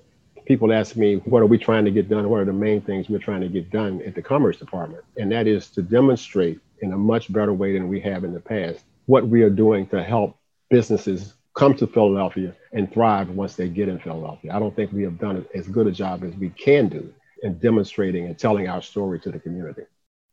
people 0.46 0.72
ask 0.72 0.96
me, 0.96 1.16
what 1.16 1.42
are 1.42 1.46
we 1.46 1.58
trying 1.58 1.84
to 1.84 1.90
get 1.90 2.08
done? 2.08 2.28
What 2.30 2.40
are 2.40 2.46
the 2.46 2.52
main 2.54 2.80
things 2.80 3.10
we're 3.10 3.18
trying 3.18 3.42
to 3.42 3.48
get 3.48 3.70
done 3.70 4.00
at 4.06 4.14
the 4.14 4.22
Commerce 4.22 4.56
Department? 4.56 5.04
And 5.18 5.30
that 5.32 5.46
is 5.46 5.68
to 5.70 5.82
demonstrate 5.82 6.58
in 6.80 6.92
a 6.92 6.98
much 6.98 7.32
better 7.32 7.52
way 7.52 7.72
than 7.72 7.88
we 7.88 8.00
have 8.00 8.24
in 8.24 8.32
the 8.32 8.40
past. 8.40 8.84
What 9.06 9.26
we 9.26 9.42
are 9.42 9.50
doing 9.50 9.86
to 9.88 10.02
help 10.02 10.38
businesses 10.70 11.34
come 11.54 11.74
to 11.74 11.86
Philadelphia 11.86 12.54
and 12.72 12.92
thrive 12.92 13.30
once 13.30 13.56
they 13.56 13.68
get 13.68 13.88
in 13.88 13.98
Philadelphia. 13.98 14.54
I 14.54 14.58
don't 14.58 14.74
think 14.76 14.92
we 14.92 15.02
have 15.02 15.18
done 15.18 15.44
as 15.54 15.66
good 15.66 15.86
a 15.86 15.92
job 15.92 16.22
as 16.22 16.34
we 16.36 16.50
can 16.50 16.88
do 16.88 17.12
in 17.42 17.58
demonstrating 17.58 18.26
and 18.26 18.38
telling 18.38 18.68
our 18.68 18.82
story 18.82 19.18
to 19.20 19.30
the 19.30 19.38
community. 19.38 19.82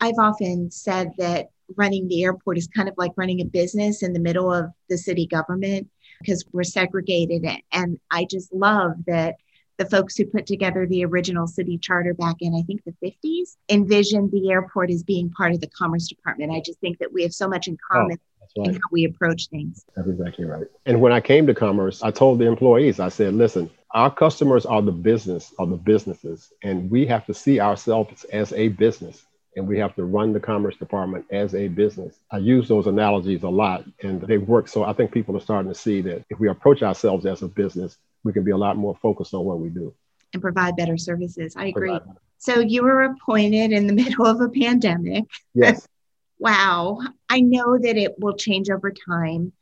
I've 0.02 0.20
often 0.20 0.70
said 0.72 1.12
that 1.18 1.50
running 1.78 2.08
the 2.08 2.24
airport 2.24 2.58
is 2.58 2.68
kind 2.68 2.88
of 2.88 2.96
like 2.98 3.12
running 3.16 3.42
a 3.42 3.46
business 3.46 4.04
in 4.04 4.14
the 4.14 4.20
middle 4.20 4.54
of 4.54 4.72
the 4.90 4.98
city 4.98 5.26
government 5.26 5.90
because 6.20 6.46
we're 6.52 6.64
segregated. 6.64 7.46
And 7.72 8.00
I 8.12 8.28
just 8.30 8.54
love 8.54 8.94
that 9.08 9.36
the 9.78 9.86
folks 9.86 10.16
who 10.16 10.26
put 10.26 10.46
together 10.46 10.86
the 10.86 11.06
original 11.06 11.48
city 11.48 11.78
charter 11.78 12.14
back 12.14 12.38
in, 12.40 12.56
I 12.56 12.62
think, 12.62 12.84
the 12.84 12.96
50s, 13.04 13.58
envisioned 13.70 14.32
the 14.32 14.52
airport 14.52 14.90
as 14.90 15.04
being 15.04 15.30
part 15.30 15.52
of 15.52 15.62
the 15.62 15.68
Commerce 15.68 16.08
Department. 16.08 16.52
I 16.52 16.62
just 16.62 16.80
think 16.80 17.00
that 17.00 17.12
we 17.12 17.24
have 17.24 17.34
so 17.34 17.48
much 17.48 17.68
in 17.68 17.78
oh, 17.92 17.94
common. 17.94 18.18
Oh, 18.20 18.62
right. 18.62 18.68
in 18.70 18.76
how 18.76 18.88
we 18.92 19.06
approach 19.06 19.48
things. 19.50 19.84
That's 19.96 20.08
exactly 20.08 20.46
right. 20.46 20.68
And 20.86 21.02
when 21.02 21.12
I 21.12 21.20
came 21.20 21.48
to 21.48 21.54
Commerce, 21.54 22.02
I 22.04 22.12
told 22.12 22.40
the 22.40 22.46
employees, 22.46 23.00
I 23.00 23.10
said, 23.10 23.34
listen, 23.34 23.70
our 23.92 24.14
customers 24.14 24.66
are 24.66 24.82
the 24.82 24.92
business, 24.92 25.54
are 25.60 25.68
the 25.68 25.76
businesses, 25.76 26.52
and 26.64 26.90
we 26.90 27.06
have 27.08 27.26
to 27.26 27.34
see 27.34 27.60
ourselves 27.60 28.24
as 28.26 28.54
a 28.54 28.70
business 28.70 29.26
and 29.56 29.68
we 29.68 29.80
have 29.80 29.96
to 29.96 30.04
run 30.04 30.34
the 30.34 30.40
commerce 30.40 30.76
department 30.76 31.26
as 31.32 31.56
a 31.56 31.68
business. 31.68 32.20
I 32.32 32.38
use 32.38 32.68
those 32.68 32.88
analogies 32.88 33.44
a 33.44 33.50
lot 33.50 33.86
and 34.04 34.22
they 34.22 34.38
work. 34.38 34.68
So 34.68 34.84
I 34.84 34.94
think 34.94 35.12
people 35.12 35.38
are 35.38 35.42
starting 35.42 35.72
to 35.72 35.80
see 35.80 36.02
that 36.02 36.26
if 36.30 36.40
we 36.40 36.50
approach 36.50 36.84
ourselves 36.84 37.26
as 37.26 37.42
a 37.42 37.48
business, 37.48 37.98
we 38.26 38.34
can 38.34 38.44
be 38.44 38.52
a 38.52 38.58
lot 38.58 38.76
more 38.76 38.98
focused 39.02 39.34
on 39.34 39.46
what 39.46 39.60
we 39.60 39.70
do 39.70 39.94
and 40.36 40.42
provide 40.42 40.76
better 40.76 40.98
services. 40.98 41.56
I 41.58 41.68
agree. 41.68 41.98
So 42.38 42.60
you 42.60 42.84
were 42.84 43.04
appointed 43.04 43.72
in 43.72 43.88
the 43.88 43.94
middle 44.02 44.28
of 44.28 44.40
a 44.42 44.50
pandemic. 44.50 45.24
Yes. 45.56 45.88
wow. 46.40 47.00
I 47.30 47.42
know 47.42 47.80
that 47.80 47.98
it 47.98 48.14
will 48.20 48.36
change 48.36 48.70
over 48.70 48.92
time, 48.92 49.54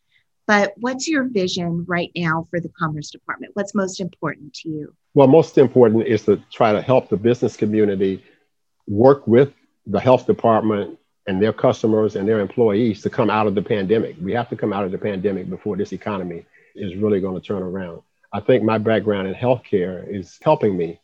but 0.47 0.73
what's 0.77 1.07
your 1.07 1.23
vision 1.25 1.85
right 1.87 2.11
now 2.15 2.47
for 2.49 2.59
the 2.59 2.69
Commerce 2.77 3.11
Department? 3.11 3.51
What's 3.53 3.73
most 3.73 4.01
important 4.01 4.53
to 4.55 4.69
you? 4.69 4.95
Well, 5.13 5.27
most 5.27 5.57
important 5.57 6.07
is 6.07 6.23
to 6.23 6.41
try 6.51 6.73
to 6.73 6.81
help 6.81 7.07
the 7.07 7.17
business 7.17 7.55
community 7.55 8.23
work 8.87 9.25
with 9.27 9.53
the 9.85 9.99
health 9.99 10.25
department 10.25 10.97
and 11.27 11.41
their 11.41 11.53
customers 11.53 12.15
and 12.15 12.27
their 12.27 12.39
employees 12.39 13.01
to 13.03 13.09
come 13.09 13.29
out 13.29 13.47
of 13.47 13.55
the 13.55 13.61
pandemic. 13.61 14.17
We 14.19 14.33
have 14.33 14.49
to 14.49 14.57
come 14.57 14.73
out 14.73 14.83
of 14.83 14.91
the 14.91 14.97
pandemic 14.97 15.49
before 15.49 15.77
this 15.77 15.93
economy 15.93 16.45
is 16.75 16.95
really 16.95 17.21
going 17.21 17.39
to 17.39 17.47
turn 17.47 17.61
around. 17.61 18.01
I 18.33 18.39
think 18.39 18.63
my 18.63 18.79
background 18.79 19.27
in 19.27 19.35
healthcare 19.35 20.07
is 20.09 20.39
helping 20.41 20.75
me 20.75 20.99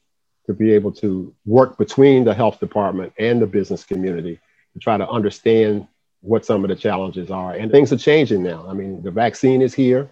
to 0.48 0.54
be 0.54 0.74
able 0.74 0.92
to 0.94 1.32
work 1.46 1.78
between 1.78 2.24
the 2.24 2.34
health 2.34 2.60
department 2.60 3.14
and 3.20 3.40
the 3.40 3.46
business 3.46 3.84
community 3.84 4.40
to 4.74 4.80
try 4.80 4.98
to 4.98 5.08
understand 5.08 5.88
what 6.22 6.44
some 6.44 6.64
of 6.64 6.70
the 6.70 6.76
challenges 6.76 7.30
are. 7.30 7.54
And 7.54 7.72
things 7.72 7.94
are 7.94 7.98
changing 7.98 8.42
now. 8.42 8.66
I 8.68 8.74
mean, 8.74 9.04
the 9.04 9.12
vaccine 9.12 9.62
is 9.62 9.76
here, 9.76 10.10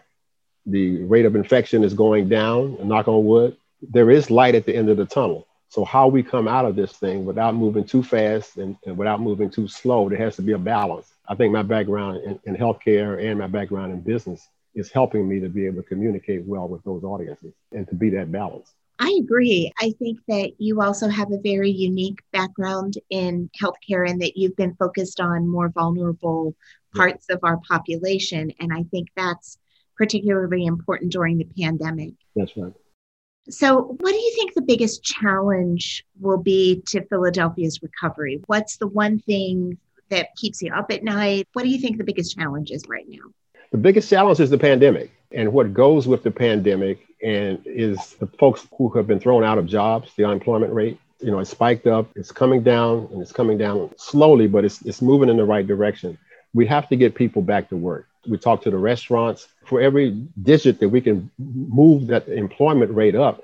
the 0.68 1.04
rate 1.06 1.26
of 1.26 1.36
infection 1.36 1.84
is 1.84 1.96
going 1.96 2.30
down, 2.30 2.78
knock 2.88 3.08
on 3.08 3.26
wood. 3.26 3.58
There 3.82 4.12
is 4.12 4.30
light 4.30 4.54
at 4.54 4.66
the 4.66 4.76
end 4.76 4.90
of 4.90 4.98
the 4.98 5.06
tunnel. 5.06 5.48
So, 5.70 5.84
how 5.84 6.08
we 6.08 6.24
come 6.24 6.48
out 6.48 6.66
of 6.66 6.76
this 6.76 6.94
thing 6.94 7.26
without 7.26 7.56
moving 7.56 7.84
too 7.84 8.04
fast 8.04 8.58
and, 8.58 8.78
and 8.86 8.96
without 8.98 9.22
moving 9.22 9.50
too 9.50 9.68
slow, 9.68 10.08
there 10.08 10.18
has 10.20 10.36
to 10.38 10.42
be 10.42 10.54
a 10.54 10.58
balance. 10.58 11.12
I 11.28 11.36
think 11.36 11.52
my 11.52 11.64
background 11.64 12.24
in, 12.24 12.40
in 12.46 12.56
healthcare 12.56 13.22
and 13.22 13.40
my 13.40 13.48
background 13.48 13.92
in 13.92 14.02
business 14.02 14.48
is 14.78 14.92
helping 14.92 15.28
me 15.28 15.40
to 15.40 15.50
be 15.50 15.66
able 15.66 15.82
to 15.82 15.88
communicate 15.88 16.46
well 16.46 16.68
with 16.68 16.84
those 16.84 17.04
audiences 17.04 17.54
and 17.72 17.88
to 17.90 17.96
be 17.96 18.10
that 18.12 18.32
balance. 18.32 18.74
I 19.00 19.20
agree. 19.22 19.72
I 19.80 19.92
think 20.00 20.20
that 20.28 20.54
you 20.60 20.82
also 20.82 21.08
have 21.08 21.32
a 21.32 21.40
very 21.40 21.70
unique 21.70 22.20
background 22.32 22.98
in 23.10 23.50
healthcare 23.60 24.10
and 24.10 24.22
that 24.22 24.38
you've 24.38 24.56
been 24.56 24.76
focused 24.76 25.20
on 25.20 25.48
more 25.48 25.70
vulnerable 25.70 26.56
parts 26.96 27.26
of 27.30 27.40
our 27.44 27.58
population. 27.68 28.52
And 28.60 28.72
I 28.72 28.84
think 28.84 29.10
that's 29.16 29.58
particularly 29.98 30.66
important 30.66 31.12
during 31.12 31.38
the 31.38 31.48
pandemic. 31.60 32.14
That's 32.36 32.56
right. 32.56 32.74
So, 33.50 33.96
what 34.00 34.12
do 34.12 34.18
you 34.18 34.34
think 34.36 34.54
the 34.54 34.62
biggest 34.62 35.04
challenge 35.04 36.06
will 36.20 36.38
be 36.38 36.84
to 36.88 37.06
Philadelphia's 37.06 37.82
recovery? 37.82 38.42
What's 38.48 38.78
the 38.78 38.88
one 38.88 39.20
thing 39.20 39.78
that 40.10 40.36
keeps 40.36 40.62
you 40.62 40.74
up 40.74 40.92
at 40.92 41.04
night? 41.04 41.48
What 41.54 41.64
do 41.64 41.70
you 41.70 41.80
think 41.80 41.98
the 41.98 42.04
biggest 42.04 42.38
challenge 42.38 42.72
is 42.72 42.84
right 42.88 43.06
now? 43.08 43.32
The 43.72 43.78
biggest 43.78 44.10
challenge 44.10 44.40
is 44.40 44.50
the 44.50 44.58
pandemic 44.58 45.12
and 45.32 45.52
what 45.52 45.74
goes 45.74 46.08
with 46.08 46.24
the 46.24 46.32
pandemic 46.32 47.06
and 47.22 47.60
is 47.66 48.14
the 48.16 48.28
folks 48.28 48.66
who 48.78 48.90
have 48.92 49.08
been 49.08 49.20
thrown 49.20 49.44
out 49.44 49.58
of 49.58 49.66
jobs, 49.66 50.12
the 50.16 50.24
unemployment 50.24 50.74
rate. 50.74 51.00
You 51.20 51.32
know, 51.32 51.40
it's 51.40 51.50
spiked 51.50 51.88
up, 51.88 52.10
it's 52.16 52.32
coming 52.32 52.64
down, 52.64 53.10
and 53.12 53.22
it's 53.22 53.32
coming 53.32 53.58
down 53.58 53.90
slowly, 53.98 54.48
but 54.48 54.64
it's, 54.64 54.82
it's 54.84 55.02
moving 55.02 55.30
in 55.30 55.38
the 55.38 55.44
right 55.44 55.66
direction. 55.66 56.18
We 56.54 56.66
have 56.68 56.88
to 56.90 56.96
get 56.96 57.16
people 57.16 57.42
back 57.42 57.70
to 57.70 57.76
work. 57.76 58.08
We 58.28 58.38
talk 58.38 58.62
to 58.64 58.72
the 58.72 58.78
restaurants. 58.78 59.48
For 59.66 59.82
every 59.82 60.12
digit 60.42 60.80
that 60.80 60.90
we 60.90 61.02
can 61.02 61.30
move 61.38 62.08
that 62.08 62.28
employment 62.30 62.92
rate 62.92 63.16
up, 63.16 63.44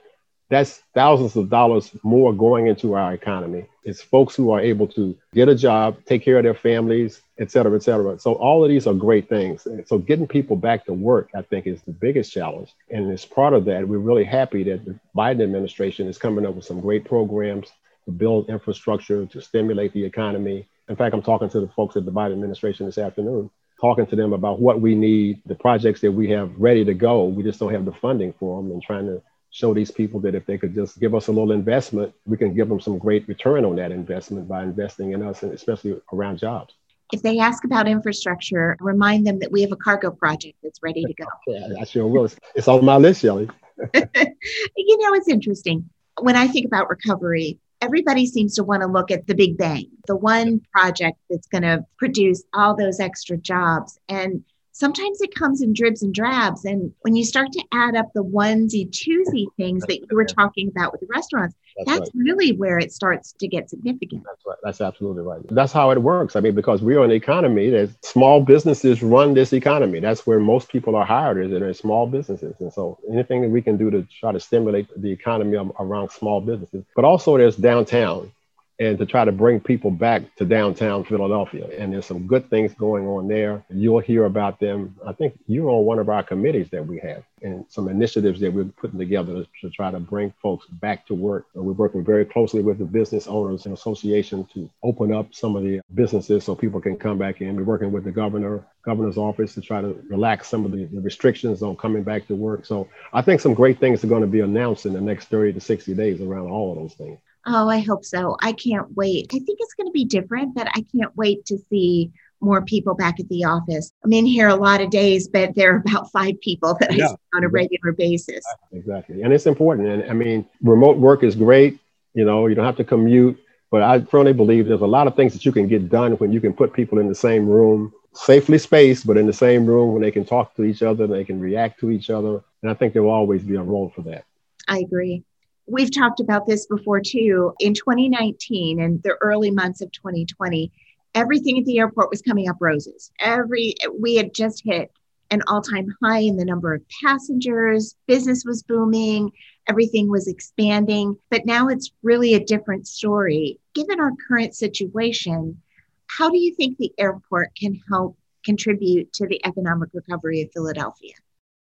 that's 0.49 0.83
thousands 0.93 1.35
of 1.35 1.49
dollars 1.49 1.91
more 2.03 2.33
going 2.33 2.67
into 2.67 2.93
our 2.93 3.13
economy. 3.13 3.65
It's 3.85 4.01
folks 4.01 4.35
who 4.35 4.51
are 4.51 4.61
able 4.61 4.87
to 4.89 5.17
get 5.33 5.49
a 5.49 5.55
job, 5.55 5.97
take 6.05 6.23
care 6.23 6.37
of 6.37 6.43
their 6.43 6.53
families, 6.53 7.21
et 7.39 7.51
cetera, 7.51 7.75
et 7.75 7.83
cetera. 7.83 8.17
So 8.19 8.33
all 8.33 8.63
of 8.63 8.69
these 8.69 8.87
are 8.87 8.93
great 8.93 9.27
things. 9.27 9.67
So 9.85 9.97
getting 9.97 10.27
people 10.27 10.55
back 10.55 10.85
to 10.85 10.93
work, 10.93 11.29
I 11.35 11.41
think, 11.41 11.67
is 11.67 11.81
the 11.81 11.91
biggest 11.91 12.31
challenge. 12.31 12.73
And 12.89 13.11
as 13.11 13.25
part 13.25 13.53
of 13.53 13.65
that, 13.65 13.87
we're 13.87 13.97
really 13.97 14.23
happy 14.23 14.63
that 14.63 14.85
the 14.85 14.97
Biden 15.15 15.43
administration 15.43 16.07
is 16.07 16.17
coming 16.17 16.45
up 16.45 16.55
with 16.55 16.65
some 16.65 16.79
great 16.79 17.03
programs 17.03 17.67
to 18.05 18.11
build 18.11 18.49
infrastructure 18.49 19.25
to 19.25 19.41
stimulate 19.41 19.93
the 19.93 20.05
economy. 20.05 20.67
In 20.87 20.95
fact, 20.95 21.13
I'm 21.13 21.21
talking 21.21 21.49
to 21.49 21.59
the 21.59 21.69
folks 21.69 21.97
at 21.97 22.05
the 22.05 22.11
Biden 22.11 22.33
administration 22.33 22.85
this 22.85 22.97
afternoon, 22.97 23.49
talking 23.81 24.05
to 24.05 24.15
them 24.15 24.33
about 24.33 24.59
what 24.59 24.79
we 24.79 24.95
need, 24.95 25.41
the 25.45 25.55
projects 25.55 26.01
that 26.01 26.11
we 26.11 26.29
have 26.29 26.51
ready 26.57 26.85
to 26.85 26.93
go. 26.93 27.25
We 27.25 27.43
just 27.43 27.59
don't 27.59 27.73
have 27.73 27.85
the 27.85 27.93
funding 27.93 28.33
for 28.39 28.61
them 28.61 28.71
and 28.71 28.81
trying 28.81 29.07
to 29.07 29.21
show 29.53 29.71
these 29.71 29.91
people 29.91 30.19
that 30.19 30.33
if 30.33 30.45
they 30.47 30.57
could 30.57 30.73
just 30.73 30.99
give 30.99 31.13
us 31.13 31.27
a 31.27 31.31
little 31.31 31.51
investment, 31.51 32.11
we 32.25 32.35
can 32.35 32.55
give 32.55 32.67
them 32.67 32.81
some 32.81 32.97
great 32.97 33.25
return 33.27 33.63
on 33.63 33.75
that 33.75 33.91
investment 33.91 34.47
by 34.47 34.63
investing 34.63 35.11
in 35.11 35.21
us, 35.21 35.43
and 35.43 35.53
especially 35.53 35.95
around 36.11 36.39
jobs. 36.39 36.73
If 37.13 37.21
they 37.21 37.37
ask 37.37 37.63
about 37.63 37.87
infrastructure, 37.87 38.75
remind 38.79 39.27
them 39.27 39.37
that 39.39 39.51
we 39.51 39.61
have 39.61 39.71
a 39.71 39.75
cargo 39.75 40.09
project 40.09 40.57
that's 40.63 40.81
ready 40.81 41.05
to 41.05 41.13
go. 41.13 41.25
yeah, 41.47 41.67
I 41.79 41.85
sure 41.85 42.07
will. 42.07 42.25
It's, 42.25 42.35
it's 42.55 42.67
on 42.67 42.83
my 42.83 42.97
list, 42.97 43.21
Chellie. 43.21 43.49
you 43.93 44.97
know, 44.97 45.13
it's 45.13 45.27
interesting. 45.27 45.87
When 46.19 46.35
I 46.35 46.47
think 46.47 46.65
about 46.65 46.89
recovery, 46.89 47.59
everybody 47.79 48.25
seems 48.25 48.55
to 48.55 48.63
want 48.63 48.81
to 48.81 48.87
look 48.87 49.11
at 49.11 49.27
the 49.27 49.35
big 49.35 49.57
bang, 49.57 49.85
the 50.07 50.15
one 50.15 50.61
project 50.71 51.19
that's 51.29 51.47
going 51.47 51.61
to 51.61 51.85
produce 51.99 52.43
all 52.55 52.75
those 52.75 52.99
extra 52.99 53.37
jobs. 53.37 53.99
And 54.09 54.43
sometimes 54.73 55.21
it 55.21 55.33
comes 55.33 55.61
in 55.61 55.71
dribs 55.71 56.03
and 56.03 56.13
drabs. 56.13 56.65
And 56.65 56.91
when 57.01 57.15
you 57.15 57.23
start 57.23 57.51
to 57.53 57.63
add 57.71 57.95
up 57.95 58.11
the 58.13 58.23
onesie 58.23 58.89
twosie 58.89 59.45
things 59.55 59.83
that 59.87 59.99
you 59.99 60.07
were 60.11 60.25
talking 60.25 60.67
about 60.67 60.91
with 60.91 61.01
the 61.01 61.07
restaurants, 61.09 61.55
that's, 61.77 61.89
that's 61.89 62.15
right. 62.15 62.25
really 62.25 62.51
where 62.51 62.79
it 62.79 62.91
starts 62.91 63.33
to 63.33 63.47
get 63.47 63.69
significant. 63.69 64.23
That's 64.25 64.45
right. 64.45 64.57
That's 64.63 64.81
absolutely 64.81 65.23
right. 65.23 65.41
That's 65.49 65.71
how 65.71 65.91
it 65.91 66.01
works. 66.01 66.35
I 66.35 66.39
mean, 66.41 66.55
because 66.55 66.81
we're 66.81 67.03
an 67.03 67.11
economy 67.11 67.69
that 67.69 67.89
small 68.03 68.41
businesses 68.41 69.01
run 69.01 69.33
this 69.33 69.53
economy. 69.53 69.99
That's 69.99 70.27
where 70.27 70.39
most 70.39 70.69
people 70.69 70.95
are 70.95 71.05
hired 71.05 71.37
is 71.37 71.53
in 71.53 71.73
small 71.73 72.07
businesses. 72.07 72.55
And 72.59 72.73
so 72.73 72.99
anything 73.11 73.41
that 73.41 73.49
we 73.49 73.61
can 73.61 73.77
do 73.77 73.89
to 73.91 74.05
try 74.19 74.31
to 74.31 74.39
stimulate 74.39 74.87
the 74.99 75.11
economy 75.11 75.57
around 75.79 76.11
small 76.11 76.41
businesses, 76.41 76.83
but 76.95 77.05
also 77.05 77.37
there's 77.37 77.55
downtown 77.55 78.31
and 78.79 78.97
to 78.97 79.05
try 79.05 79.23
to 79.23 79.31
bring 79.31 79.59
people 79.59 79.91
back 79.91 80.35
to 80.35 80.45
downtown 80.45 81.03
Philadelphia. 81.03 81.69
And 81.77 81.93
there's 81.93 82.05
some 82.05 82.25
good 82.25 82.49
things 82.49 82.73
going 82.73 83.05
on 83.05 83.27
there. 83.27 83.63
You'll 83.69 83.99
hear 83.99 84.25
about 84.25 84.59
them. 84.59 84.95
I 85.05 85.13
think 85.13 85.37
you're 85.47 85.69
on 85.69 85.85
one 85.85 85.99
of 85.99 86.09
our 86.09 86.23
committees 86.23 86.69
that 86.71 86.85
we 86.85 86.99
have 86.99 87.23
and 87.43 87.65
some 87.69 87.87
initiatives 87.89 88.39
that 88.39 88.51
we're 88.51 88.63
putting 88.63 88.97
together 88.97 89.45
to 89.61 89.69
try 89.69 89.91
to 89.91 89.99
bring 89.99 90.33
folks 90.41 90.65
back 90.67 91.05
to 91.07 91.13
work. 91.13 91.45
We're 91.53 91.73
working 91.73 92.03
very 92.03 92.25
closely 92.25 92.61
with 92.61 92.79
the 92.79 92.85
business 92.85 93.27
owners 93.27 93.65
and 93.65 93.77
association 93.77 94.47
to 94.53 94.69
open 94.81 95.13
up 95.13 95.33
some 95.35 95.55
of 95.55 95.63
the 95.63 95.81
businesses 95.93 96.45
so 96.45 96.55
people 96.55 96.81
can 96.81 96.97
come 96.97 97.17
back 97.17 97.41
in. 97.41 97.55
We're 97.55 97.63
working 97.63 97.91
with 97.91 98.05
the 98.05 98.11
governor, 98.11 98.65
governor's 98.83 99.17
office 99.17 99.53
to 99.55 99.61
try 99.61 99.81
to 99.81 100.01
relax 100.09 100.47
some 100.47 100.65
of 100.65 100.71
the, 100.71 100.85
the 100.85 101.01
restrictions 101.01 101.61
on 101.61 101.75
coming 101.75 102.03
back 102.03 102.27
to 102.27 102.35
work. 102.35 102.65
So 102.65 102.87
I 103.11 103.21
think 103.21 103.41
some 103.41 103.53
great 103.53 103.79
things 103.79 104.03
are 104.03 104.07
going 104.07 104.21
to 104.21 104.27
be 104.27 104.39
announced 104.39 104.85
in 104.85 104.93
the 104.93 105.01
next 105.01 105.25
30 105.25 105.53
to 105.53 105.59
60 105.59 105.93
days 105.93 106.21
around 106.21 106.49
all 106.49 106.71
of 106.71 106.77
those 106.77 106.93
things. 106.93 107.19
Oh, 107.45 107.67
I 107.69 107.79
hope 107.79 108.05
so. 108.05 108.37
I 108.41 108.53
can't 108.53 108.95
wait. 108.95 109.27
I 109.33 109.39
think 109.39 109.57
it's 109.59 109.73
going 109.73 109.87
to 109.87 109.91
be 109.91 110.05
different, 110.05 110.55
but 110.55 110.67
I 110.67 110.85
can't 110.95 111.15
wait 111.15 111.45
to 111.47 111.57
see 111.69 112.11
more 112.39 112.61
people 112.61 112.93
back 112.93 113.19
at 113.19 113.27
the 113.29 113.43
office. 113.45 113.91
I'm 114.03 114.13
in 114.13 114.25
here 114.25 114.47
a 114.47 114.55
lot 114.55 114.81
of 114.81 114.89
days, 114.89 115.27
but 115.27 115.55
there 115.55 115.75
are 115.75 115.77
about 115.77 116.11
five 116.11 116.39
people 116.41 116.75
that 116.79 116.93
yeah. 116.95 117.05
I 117.05 117.09
see 117.09 117.15
on 117.35 117.43
a 117.43 117.49
regular 117.49 117.91
basis. 117.93 118.45
Exactly. 118.71 119.21
And 119.21 119.33
it's 119.33 119.45
important. 119.45 119.87
And 119.87 120.09
I 120.09 120.13
mean, 120.13 120.45
remote 120.61 120.97
work 120.97 121.23
is 121.23 121.35
great. 121.35 121.79
You 122.13 122.25
know, 122.25 122.47
you 122.47 122.55
don't 122.55 122.65
have 122.65 122.77
to 122.77 122.83
commute, 122.83 123.39
but 123.71 123.81
I 123.81 124.01
firmly 124.01 124.33
believe 124.33 124.67
there's 124.67 124.81
a 124.81 124.85
lot 124.85 125.07
of 125.07 125.15
things 125.15 125.33
that 125.33 125.45
you 125.45 125.51
can 125.51 125.67
get 125.67 125.89
done 125.89 126.13
when 126.13 126.31
you 126.31 126.39
can 126.39 126.53
put 126.53 126.73
people 126.73 126.99
in 126.99 127.07
the 127.07 127.15
same 127.15 127.47
room, 127.47 127.91
safely 128.13 128.57
spaced, 128.57 129.07
but 129.07 129.17
in 129.17 129.25
the 129.25 129.33
same 129.33 129.65
room 129.65 129.93
when 129.93 130.01
they 130.01 130.11
can 130.11 130.25
talk 130.25 130.55
to 130.55 130.63
each 130.63 130.83
other, 130.83 131.07
they 131.07 131.25
can 131.25 131.39
react 131.39 131.79
to 131.79 131.91
each 131.91 132.09
other. 132.09 132.41
And 132.61 132.69
I 132.69 132.73
think 132.73 132.93
there 132.93 133.03
will 133.03 133.09
always 133.11 133.41
be 133.41 133.55
a 133.55 133.63
role 133.63 133.91
for 133.95 134.03
that. 134.03 134.25
I 134.67 134.79
agree 134.79 135.23
we've 135.65 135.93
talked 135.93 136.19
about 136.19 136.45
this 136.45 136.65
before 136.65 136.99
too. 136.99 137.53
In 137.59 137.73
2019 137.73 138.81
and 138.81 139.01
the 139.03 139.15
early 139.21 139.51
months 139.51 139.81
of 139.81 139.91
2020, 139.91 140.71
everything 141.15 141.59
at 141.59 141.65
the 141.65 141.79
airport 141.79 142.09
was 142.09 142.21
coming 142.21 142.49
up 142.49 142.57
roses. 142.59 143.11
Every 143.19 143.75
we 143.99 144.15
had 144.15 144.33
just 144.33 144.63
hit 144.65 144.91
an 145.31 145.41
all-time 145.47 145.87
high 146.03 146.19
in 146.19 146.37
the 146.37 146.45
number 146.45 146.73
of 146.73 146.83
passengers, 147.03 147.95
business 148.07 148.43
was 148.45 148.61
booming, 148.61 149.31
everything 149.67 150.09
was 150.09 150.27
expanding, 150.27 151.17
but 151.31 151.45
now 151.45 151.69
it's 151.69 151.91
really 152.03 152.35
a 152.35 152.45
different 152.45 152.87
story. 152.87 153.59
Given 153.73 153.99
our 153.99 154.11
current 154.27 154.55
situation, 154.55 155.59
how 156.05 156.29
do 156.29 156.37
you 156.37 156.53
think 156.53 156.77
the 156.77 156.93
airport 156.99 157.55
can 157.55 157.81
help 157.89 158.15
contribute 158.45 159.11
to 159.13 159.25
the 159.25 159.43
economic 159.45 159.89
recovery 159.93 160.41
of 160.41 160.51
Philadelphia? 160.51 161.13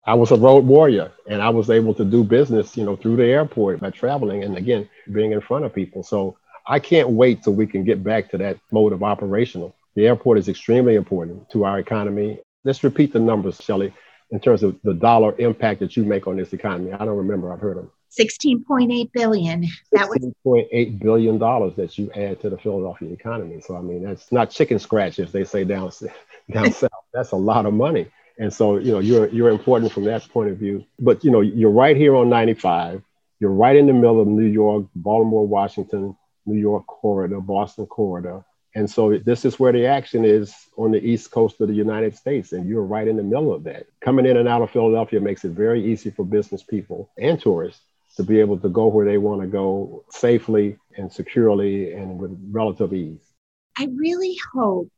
I 0.05 0.15
was 0.15 0.31
a 0.31 0.35
road 0.35 0.65
warrior 0.65 1.11
and 1.27 1.41
I 1.41 1.49
was 1.49 1.69
able 1.69 1.93
to 1.95 2.03
do 2.03 2.23
business, 2.23 2.75
you 2.75 2.83
know, 2.83 2.95
through 2.95 3.15
the 3.15 3.25
airport 3.25 3.79
by 3.79 3.89
traveling 3.89 4.43
and 4.43 4.57
again, 4.57 4.89
being 5.11 5.31
in 5.31 5.41
front 5.41 5.63
of 5.65 5.73
people. 5.73 6.03
So 6.03 6.37
I 6.67 6.79
can't 6.79 7.09
wait 7.09 7.43
till 7.43 7.53
we 7.53 7.67
can 7.67 7.83
get 7.83 8.03
back 8.03 8.29
to 8.31 8.37
that 8.39 8.57
mode 8.71 8.91
of 8.93 9.03
operational. 9.03 9.75
The 9.95 10.07
airport 10.07 10.39
is 10.39 10.49
extremely 10.49 10.95
important 10.95 11.49
to 11.51 11.63
our 11.65 11.79
economy. 11.79 12.39
Let's 12.65 12.83
repeat 12.83 13.13
the 13.13 13.19
numbers, 13.19 13.59
Chellie, 13.59 13.93
in 14.31 14.39
terms 14.39 14.63
of 14.63 14.75
the 14.83 14.93
dollar 14.93 15.35
impact 15.37 15.79
that 15.81 15.95
you 15.95 16.03
make 16.03 16.27
on 16.27 16.35
this 16.37 16.53
economy. 16.53 16.91
I 16.91 16.97
don't 17.05 17.17
remember. 17.17 17.53
I've 17.53 17.59
heard 17.61 17.77
them. 17.77 17.91
16.8 18.19 19.11
billion. 19.11 19.65
That 19.91 20.07
was 20.07 20.19
16.8 20.45 20.99
billion 20.99 21.37
dollars 21.37 21.75
that 21.77 21.97
you 21.97 22.11
add 22.15 22.41
to 22.41 22.49
the 22.49 22.57
Philadelphia 22.57 23.11
economy. 23.11 23.59
So 23.61 23.75
I 23.75 23.81
mean, 23.81 24.03
that's 24.03 24.31
not 24.31 24.51
chicken 24.51 24.79
scratch, 24.79 25.19
as 25.19 25.31
they 25.31 25.43
say 25.43 25.63
down 25.63 25.91
down 26.51 26.71
south. 26.73 26.91
That's 27.13 27.31
a 27.31 27.37
lot 27.37 27.65
of 27.65 27.73
money. 27.73 28.07
And 28.39 28.53
so, 28.53 28.77
you 28.77 28.91
know, 28.91 28.99
you're 28.99 29.27
you're 29.29 29.49
important 29.49 29.91
from 29.91 30.05
that 30.05 30.27
point 30.29 30.49
of 30.49 30.57
view. 30.57 30.85
But 30.99 31.23
you 31.23 31.31
know, 31.31 31.41
you're 31.41 31.69
right 31.69 31.95
here 31.95 32.15
on 32.15 32.29
95. 32.29 33.01
You're 33.39 33.51
right 33.51 33.75
in 33.75 33.87
the 33.87 33.93
middle 33.93 34.21
of 34.21 34.27
New 34.27 34.45
York, 34.45 34.85
Baltimore, 34.95 35.45
Washington, 35.45 36.15
New 36.45 36.59
York 36.59 36.87
corridor, 36.87 37.41
Boston 37.41 37.85
corridor. 37.85 38.43
And 38.75 38.89
so 38.89 39.17
this 39.17 39.45
is 39.45 39.59
where 39.59 39.71
the 39.71 39.85
action 39.85 40.25
is 40.25 40.55
on 40.77 40.91
the 40.91 41.03
east 41.03 41.29
coast 41.29 41.61
of 41.61 41.67
the 41.67 41.75
United 41.75 42.15
States. 42.15 42.53
And 42.53 42.67
you're 42.67 42.83
right 42.83 43.07
in 43.07 43.17
the 43.17 43.23
middle 43.23 43.53
of 43.53 43.63
that. 43.65 43.85
Coming 44.01 44.25
in 44.25 44.37
and 44.37 44.47
out 44.47 44.61
of 44.61 44.71
Philadelphia 44.71 45.19
makes 45.21 45.45
it 45.45 45.51
very 45.51 45.85
easy 45.85 46.09
for 46.09 46.25
business 46.25 46.63
people 46.63 47.11
and 47.17 47.39
tourists 47.39 47.81
to 48.15 48.23
be 48.23 48.39
able 48.39 48.57
to 48.59 48.69
go 48.69 48.87
where 48.87 49.05
they 49.05 49.17
want 49.17 49.41
to 49.41 49.47
go 49.47 50.03
safely 50.09 50.77
and 50.97 51.11
securely 51.11 51.93
and 51.93 52.17
with 52.17 52.35
relative 52.51 52.93
ease. 52.93 53.33
I 53.77 53.89
really 53.95 54.37
hope 54.53 54.91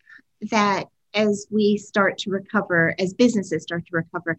that 0.51 0.87
as 1.15 1.47
we 1.49 1.77
start 1.77 2.17
to 2.19 2.29
recover, 2.29 2.93
as 2.99 3.13
businesses 3.13 3.63
start 3.63 3.85
to 3.87 3.95
recover, 3.95 4.37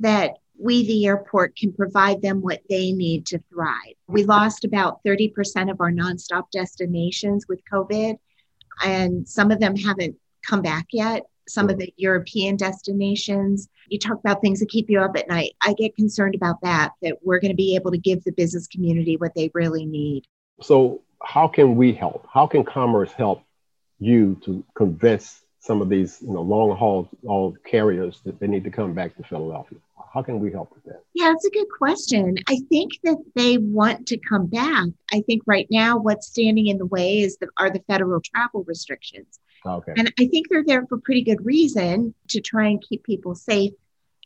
that 0.00 0.32
we, 0.58 0.86
the 0.86 1.06
airport, 1.06 1.56
can 1.56 1.72
provide 1.72 2.22
them 2.22 2.40
what 2.40 2.62
they 2.68 2.92
need 2.92 3.26
to 3.26 3.38
thrive. 3.50 3.94
We 4.08 4.24
lost 4.24 4.64
about 4.64 5.00
30% 5.04 5.70
of 5.70 5.80
our 5.80 5.90
nonstop 5.90 6.50
destinations 6.50 7.46
with 7.48 7.60
COVID, 7.72 8.16
and 8.82 9.28
some 9.28 9.50
of 9.50 9.60
them 9.60 9.76
haven't 9.76 10.16
come 10.46 10.62
back 10.62 10.86
yet. 10.92 11.22
Some 11.48 11.70
of 11.70 11.78
the 11.78 11.92
European 11.96 12.56
destinations, 12.56 13.68
you 13.88 13.98
talk 13.98 14.18
about 14.18 14.40
things 14.40 14.58
that 14.60 14.68
keep 14.68 14.90
you 14.90 15.00
up 15.00 15.16
at 15.16 15.28
night. 15.28 15.52
I 15.60 15.74
get 15.74 15.94
concerned 15.94 16.34
about 16.34 16.56
that, 16.62 16.92
that 17.02 17.18
we're 17.22 17.38
going 17.38 17.52
to 17.52 17.56
be 17.56 17.76
able 17.76 17.92
to 17.92 17.98
give 17.98 18.24
the 18.24 18.32
business 18.32 18.66
community 18.66 19.16
what 19.16 19.34
they 19.36 19.50
really 19.54 19.86
need. 19.86 20.24
So, 20.60 21.02
how 21.22 21.48
can 21.48 21.76
we 21.76 21.92
help? 21.92 22.26
How 22.32 22.46
can 22.46 22.64
commerce 22.64 23.12
help 23.12 23.42
you 23.98 24.40
to 24.44 24.64
convince 24.74 25.42
some 25.66 25.82
of 25.82 25.88
these 25.88 26.22
you 26.22 26.32
know 26.32 26.42
long 26.42 26.76
haul 26.76 27.08
all 27.24 27.56
carriers 27.64 28.20
that 28.24 28.38
they 28.38 28.46
need 28.46 28.64
to 28.64 28.70
come 28.70 28.94
back 28.94 29.16
to 29.16 29.22
Philadelphia? 29.24 29.78
How 30.14 30.22
can 30.22 30.40
we 30.40 30.50
help 30.50 30.72
with 30.74 30.84
that? 30.84 31.02
Yeah, 31.14 31.28
that's 31.28 31.44
a 31.44 31.50
good 31.50 31.66
question. 31.76 32.36
I 32.48 32.58
think 32.70 32.92
that 33.04 33.18
they 33.34 33.58
want 33.58 34.06
to 34.06 34.18
come 34.18 34.46
back. 34.46 34.86
I 35.12 35.20
think 35.20 35.42
right 35.46 35.66
now 35.70 35.98
what's 35.98 36.28
standing 36.28 36.68
in 36.68 36.78
the 36.78 36.86
way 36.86 37.20
is 37.20 37.36
the, 37.36 37.48
are 37.58 37.68
the 37.68 37.82
federal 37.86 38.22
travel 38.22 38.64
restrictions. 38.66 39.40
Okay. 39.66 39.92
And 39.96 40.12
I 40.18 40.26
think 40.28 40.48
they're 40.48 40.64
there 40.64 40.86
for 40.86 40.98
pretty 40.98 41.22
good 41.22 41.44
reason 41.44 42.14
to 42.28 42.40
try 42.40 42.68
and 42.68 42.82
keep 42.82 43.04
people 43.04 43.34
safe 43.34 43.72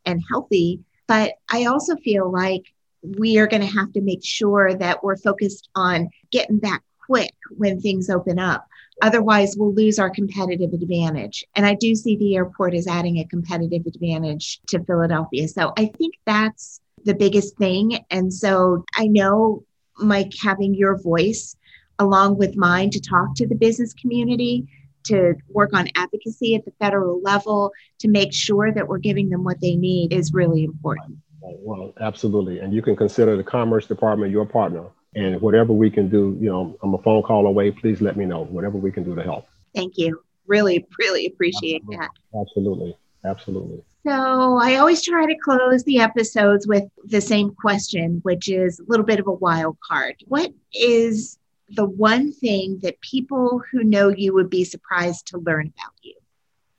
and 0.05 0.23
healthy. 0.31 0.81
But 1.09 1.33
I 1.51 1.65
also 1.65 1.97
feel 1.97 2.31
like 2.31 2.63
we 3.03 3.39
are 3.39 3.47
going 3.47 3.67
to 3.67 3.79
have 3.79 3.93
to 3.95 4.01
make 4.01 4.25
sure 4.25 4.75
that 4.75 5.03
we're 5.03 5.17
focused 5.17 5.71
on 5.75 6.11
getting 6.31 6.59
back 6.59 6.85
quick 7.05 7.35
when 7.57 7.81
things 7.81 8.11
open 8.11 8.39
up. 8.39 8.69
Otherwise, 9.03 9.57
we'll 9.57 9.75
lose 9.75 9.99
our 9.99 10.11
competitive 10.11 10.73
advantage. 10.73 11.45
And 11.55 11.67
I 11.67 11.75
do 11.75 11.95
see 11.95 12.17
the 12.17 12.37
airport 12.37 12.75
as 12.75 12.87
adding 12.87 13.19
a 13.19 13.25
competitive 13.27 13.87
advantage 13.87 14.61
to 14.69 14.83
Philadelphia. 14.85 15.49
So 15.49 15.73
I 15.77 15.87
think 15.87 16.15
that's 16.27 16.81
the 17.05 17.15
biggest 17.15 17.57
thing. 17.57 18.05
And 18.11 18.33
so 18.33 18.85
I 18.97 19.07
know, 19.07 19.65
Mike, 19.99 20.33
having 20.43 20.75
your 20.75 21.01
voice 21.01 21.57
along 21.99 22.39
with 22.39 22.57
mine 22.57 22.91
to 22.91 23.01
talk 23.01 23.35
to 23.37 23.47
the 23.47 23.55
business 23.55 23.93
community, 23.95 24.67
to 25.05 25.35
work 25.49 25.73
on 25.75 25.89
advocacy 25.97 26.55
at 26.55 26.65
the 26.65 26.73
federal 26.79 27.21
level, 27.23 27.73
to 27.99 28.09
make 28.09 28.33
sure 28.33 28.73
that 28.73 28.87
we're 28.87 28.99
giving 28.99 29.29
them 29.29 29.45
what 29.45 29.61
they 29.61 29.77
need 29.77 30.13
is 30.13 30.33
really 30.33 30.65
important. 30.65 31.19
Well, 31.43 31.93
absolutely. 32.01 32.59
And 32.59 32.73
you 32.73 32.83
can 32.83 32.97
consider 32.97 33.37
the 33.37 33.45
Commerce 33.45 33.87
Department 33.87 34.31
your 34.31 34.45
partner. 34.45 34.85
And 35.15 35.41
whatever 35.41 35.73
we 35.73 35.91
can 35.91 36.09
do, 36.09 36.37
you 36.41 36.49
know, 36.49 36.77
I'm 36.83 36.95
a 36.95 36.99
phone 37.03 37.23
call 37.23 37.47
away. 37.47 37.71
Please 37.73 38.01
let 38.01 38.17
me 38.17 38.25
know 38.25 38.45
whatever 38.45 38.79
we 38.79 38.93
can 38.93 39.03
do 39.03 39.15
to 39.15 39.23
help. 39.23 39.49
Thank 39.75 39.99
you. 39.99 40.23
Really, 40.47 40.87
really 40.99 41.27
appreciate 41.27 41.83
Absolutely. 41.83 41.97
that. 41.97 42.41
Absolutely. 42.41 42.97
Absolutely. 43.25 43.83
So 44.07 44.59
I 44.59 44.77
always 44.77 45.03
try 45.03 45.27
to 45.27 45.37
close 45.45 45.85
the 45.85 46.01
episodes 46.01 46.67
with 46.67 46.85
the 47.05 47.21
same 47.21 47.51
question, 47.55 48.21
which 48.23 48.49
is 48.49 48.81
a 48.81 48.85
little 48.87 49.05
bit 49.05 49.21
of 49.21 49.27
a 49.27 49.33
wild 49.33 49.77
card. 49.87 50.17
What 50.27 50.53
is 50.73 51.39
the 51.69 51.85
one 51.85 52.33
thing 52.33 52.79
that 52.83 53.01
people 53.01 53.63
who 53.71 53.85
know 53.85 54.09
you 54.09 54.33
would 54.35 54.49
be 54.49 54.65
surprised 54.65 55.27
to 55.29 55.39
learn 55.39 55.73
about 55.77 55.93
you? 56.03 56.15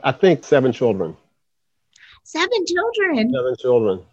I 0.04 0.12
think 0.14 0.44
seven 0.44 0.72
children. 0.72 1.16
Seven 2.24 2.66
children. 2.66 3.32
Seven 3.32 3.56
children. 3.60 4.06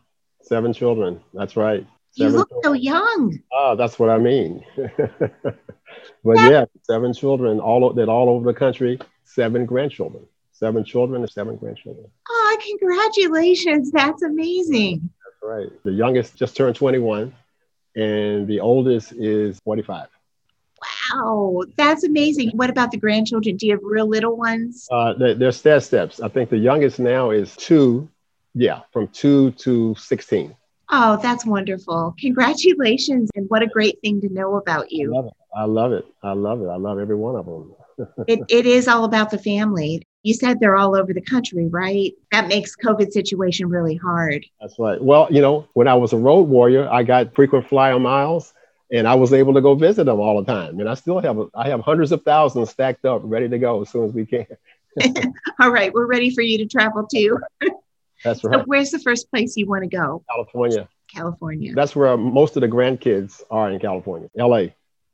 Seven 0.42 0.72
children. 0.74 1.20
That's 1.32 1.56
right. 1.56 1.86
You 2.18 2.28
look 2.30 2.50
so 2.62 2.72
young. 2.72 3.38
Oh, 3.52 3.76
that's 3.76 3.98
what 3.98 4.10
I 4.10 4.18
mean. 4.18 4.64
but 4.76 6.36
yeah, 6.36 6.64
seven 6.82 7.12
children, 7.12 7.60
all 7.60 7.92
that 7.92 8.08
all 8.08 8.28
over 8.28 8.44
the 8.52 8.58
country, 8.58 8.98
seven 9.24 9.66
grandchildren, 9.66 10.26
seven 10.52 10.84
children 10.84 11.22
and 11.22 11.30
seven 11.30 11.56
grandchildren. 11.56 12.06
Oh, 12.28 12.58
congratulations. 12.66 13.92
That's 13.92 14.22
amazing. 14.22 15.08
That's 15.24 15.42
right. 15.42 15.84
The 15.84 15.92
youngest 15.92 16.36
just 16.36 16.56
turned 16.56 16.74
21, 16.74 17.32
and 17.94 18.48
the 18.48 18.60
oldest 18.60 19.12
is 19.12 19.60
45. 19.60 20.08
Wow, 21.12 21.62
that's 21.76 22.04
amazing. 22.04 22.50
What 22.54 22.70
about 22.70 22.90
the 22.90 22.98
grandchildren? 22.98 23.56
Do 23.56 23.66
you 23.66 23.72
have 23.72 23.82
real 23.82 24.08
little 24.08 24.36
ones? 24.36 24.88
Uh, 24.90 25.14
they're, 25.14 25.34
they're 25.34 25.52
stair 25.52 25.80
steps. 25.80 26.20
I 26.20 26.28
think 26.28 26.50
the 26.50 26.58
youngest 26.58 26.98
now 26.98 27.30
is 27.30 27.54
two. 27.56 28.08
Yeah, 28.54 28.80
from 28.92 29.08
two 29.08 29.52
to 29.52 29.94
16. 29.94 30.56
Oh, 30.90 31.18
that's 31.22 31.44
wonderful. 31.44 32.14
Congratulations. 32.18 33.30
And 33.34 33.48
what 33.48 33.62
a 33.62 33.66
great 33.66 34.00
thing 34.00 34.20
to 34.22 34.28
know 34.32 34.56
about 34.56 34.84
I 34.84 34.88
you. 34.90 35.14
love 35.14 35.26
it. 35.26 35.32
I 35.54 35.64
love 35.64 35.92
it. 35.92 36.06
I 36.22 36.32
love 36.32 36.62
it. 36.62 36.66
I 36.66 36.76
love 36.76 36.98
every 36.98 37.16
one 37.16 37.36
of 37.36 37.46
them. 37.46 37.74
It, 38.28 38.38
it 38.48 38.64
is 38.64 38.86
all 38.86 39.02
about 39.02 39.30
the 39.30 39.38
family. 39.38 40.02
You 40.22 40.32
said 40.32 40.60
they're 40.60 40.76
all 40.76 40.94
over 40.94 41.12
the 41.12 41.20
country, 41.20 41.66
right? 41.66 42.12
That 42.30 42.46
makes 42.46 42.76
COVID 42.76 43.10
situation 43.10 43.68
really 43.68 43.96
hard. 43.96 44.46
That's 44.60 44.78
right. 44.78 45.02
Well, 45.02 45.26
you 45.32 45.40
know, 45.40 45.66
when 45.72 45.88
I 45.88 45.94
was 45.94 46.12
a 46.12 46.16
road 46.16 46.42
warrior, 46.42 46.88
I 46.88 47.02
got 47.02 47.34
frequent 47.34 47.66
flyer 47.66 47.98
miles 47.98 48.54
and 48.92 49.08
I 49.08 49.16
was 49.16 49.32
able 49.32 49.52
to 49.54 49.60
go 49.60 49.74
visit 49.74 50.04
them 50.04 50.20
all 50.20 50.40
the 50.40 50.46
time. 50.46 50.78
And 50.78 50.88
I 50.88 50.94
still 50.94 51.18
have, 51.18 51.38
I 51.56 51.68
have 51.70 51.80
hundreds 51.80 52.12
of 52.12 52.22
thousands 52.22 52.70
stacked 52.70 53.04
up, 53.04 53.22
ready 53.24 53.48
to 53.48 53.58
go 53.58 53.82
as 53.82 53.88
soon 53.88 54.04
as 54.04 54.12
we 54.12 54.26
can. 54.26 54.46
All 55.60 55.70
right, 55.70 55.92
we're 55.92 56.06
ready 56.06 56.30
for 56.30 56.42
you 56.42 56.58
to 56.58 56.66
travel 56.66 57.06
too. 57.06 57.38
That's 58.24 58.42
So 58.42 58.62
where's 58.66 58.90
the 58.90 58.98
first 58.98 59.30
place 59.30 59.56
you 59.56 59.66
want 59.66 59.84
to 59.84 59.88
go? 59.88 60.24
California. 60.28 60.88
California. 61.12 61.72
That's 61.74 61.96
where 61.96 62.08
uh, 62.08 62.16
most 62.16 62.56
of 62.56 62.62
the 62.62 62.68
grandkids 62.68 63.42
are 63.50 63.70
in 63.70 63.78
California, 63.80 64.28
LA. 64.36 64.66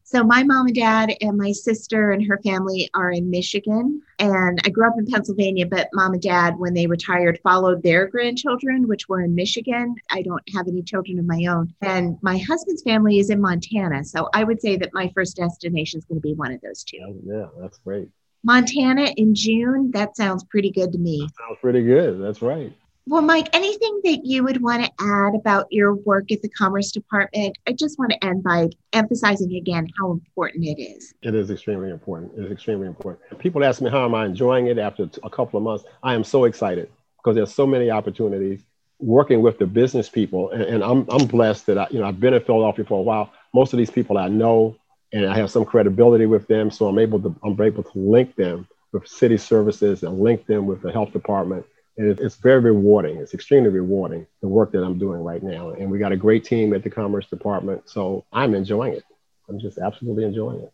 So 0.07 0.23
my 0.23 0.43
mom 0.43 0.67
and 0.67 0.75
dad 0.75 1.15
and 1.23 1.39
my 1.39 1.53
sister 1.53 2.11
and 2.13 2.27
her 2.27 2.39
family 2.45 2.91
are 2.93 3.11
in 3.11 3.31
Michigan. 3.31 4.03
And 4.19 4.61
I 4.63 4.69
grew 4.69 4.87
up 4.87 4.95
in 4.99 5.07
Pennsylvania, 5.07 5.65
but 5.65 5.89
mom 5.95 6.13
and 6.13 6.21
dad, 6.21 6.59
when 6.59 6.75
they 6.75 6.87
retired, 6.87 7.41
followed 7.43 7.83
their 7.83 8.07
grandchildren, 8.07 8.87
which 8.87 9.09
were 9.09 9.23
in 9.23 9.35
Michigan. 9.35 9.95
I 10.11 10.21
don't 10.21 10.43
have 10.55 10.69
any 10.69 10.83
children 10.83 11.19
of 11.19 11.25
my 11.25 11.47
own. 11.47 11.73
And 11.81 12.19
my 12.21 12.37
husband's 12.37 12.83
family 12.83 13.19
is 13.19 13.31
in 13.31 13.41
Montana. 13.41 14.05
So 14.05 14.29
I 14.35 14.45
would 14.45 14.61
say 14.61 14.77
that 14.77 14.93
my 14.93 15.11
first 15.15 15.37
destination 15.37 15.99
is 15.99 16.05
going 16.05 16.21
to 16.21 16.23
be 16.23 16.35
one 16.35 16.53
of 16.53 16.61
those 16.61 16.85
two. 16.85 16.99
Oh, 17.03 17.17
yeah, 17.25 17.47
that's 17.59 17.79
great. 17.79 18.09
Montana 18.43 19.07
in 19.17 19.35
June, 19.35 19.91
that 19.93 20.19
sounds 20.19 20.45
pretty 20.45 20.71
good 20.71 20.93
to 20.93 20.99
me. 20.99 21.21
Sounds 21.21 21.59
pretty 21.63 21.83
good. 21.83 22.21
That's 22.21 22.43
right. 22.43 22.71
Well, 23.07 23.21
Mike, 23.21 23.51
anything 23.53 24.01
that 24.05 24.25
you 24.25 24.45
would 24.45 24.63
want 24.63 24.83
to 24.83 24.91
add 24.99 25.35
about 25.35 25.67
your 25.71 25.95
work 25.95 26.33
at 26.33 26.41
the 26.41 26.49
Commerce 26.49 26.91
Department? 26.91 27.59
I 27.67 27.73
just 27.73 27.99
want 27.99 28.13
to 28.13 28.25
end 28.25 28.43
by 28.43 28.71
emphasizing 28.95 29.55
again 29.57 29.89
how 29.99 30.11
important 30.11 30.65
it 30.65 30.81
is. 30.81 31.13
It 31.21 31.35
is 31.35 31.51
extremely 31.51 31.91
important. 31.91 32.33
It 32.39 32.47
is 32.47 32.53
extremely 32.53 32.87
important. 32.87 33.39
People 33.39 33.63
ask 33.63 33.83
me 33.83 33.91
how 33.91 34.07
am 34.07 34.15
I 34.15 34.25
enjoying 34.25 34.69
it 34.69 34.79
after 34.79 35.09
a 35.23 35.29
couple 35.29 35.59
of 35.59 35.65
months. 35.65 35.85
I 36.03 36.15
am 36.15 36.25
so 36.25 36.45
excited 36.45 36.91
because 37.19 37.37
there's 37.37 37.55
so 37.55 37.67
many 37.67 37.91
opportunities 37.91 38.63
working 39.01 39.43
with 39.43 39.59
the 39.59 39.67
business 39.67 40.09
people, 40.09 40.51
and, 40.51 40.63
and 40.63 40.83
I'm 40.83 41.07
I'm 41.11 41.27
blessed 41.27 41.67
that 41.67 41.77
I 41.77 41.87
you 41.91 41.99
know 41.99 42.07
I've 42.07 42.21
been 42.21 42.33
in 42.33 42.43
Philadelphia 42.43 42.87
for 42.87 42.99
a 42.99 43.03
while. 43.03 43.31
Most 43.53 43.75
of 43.75 43.79
these 43.79 43.91
people 43.91 44.17
I 44.17 44.29
know, 44.29 44.77
and 45.13 45.27
I 45.27 45.37
have 45.37 45.51
some 45.51 45.67
credibility 45.67 46.25
with 46.25 46.47
them, 46.47 46.71
so 46.71 46.89
I'm 46.89 46.99
able 46.99 47.21
to 47.21 47.35
I'm 47.45 47.61
able 47.61 47.83
to 47.83 47.99
link 47.99 48.35
them 48.37 48.67
with 48.93 49.07
city 49.07 49.37
services 49.37 50.05
and 50.05 50.21
link 50.21 50.47
them 50.47 50.65
with 50.67 50.81
the 50.81 50.91
health 50.91 51.13
department. 51.13 51.67
It- 51.97 52.21
it's 52.21 52.37
very 52.37 52.61
rewarding. 52.61 53.19
It's 53.19 53.35
extremely 53.35 53.71
rewarding 53.71 54.27
the 54.41 54.49
work 54.49 54.73
that 54.73 54.83
I'm 54.83 54.99
doing 54.99 55.23
right 55.23 55.43
now. 55.43 55.71
And 55.71 55.91
we 55.91 55.99
got 55.99 56.13
a 56.13 56.17
great 56.17 56.45
team 56.45 56.75
at 56.75 56.83
the 56.83 56.91
Commerce 56.91 57.29
Department, 57.29 57.89
so 57.89 58.25
I'm 58.33 58.55
enjoying 58.55 58.95
it. 58.95 59.05
I'm 59.49 59.61
just 59.61 59.79
absolutely 59.79 60.25
enjoying 60.25 60.61
it. 60.61 60.73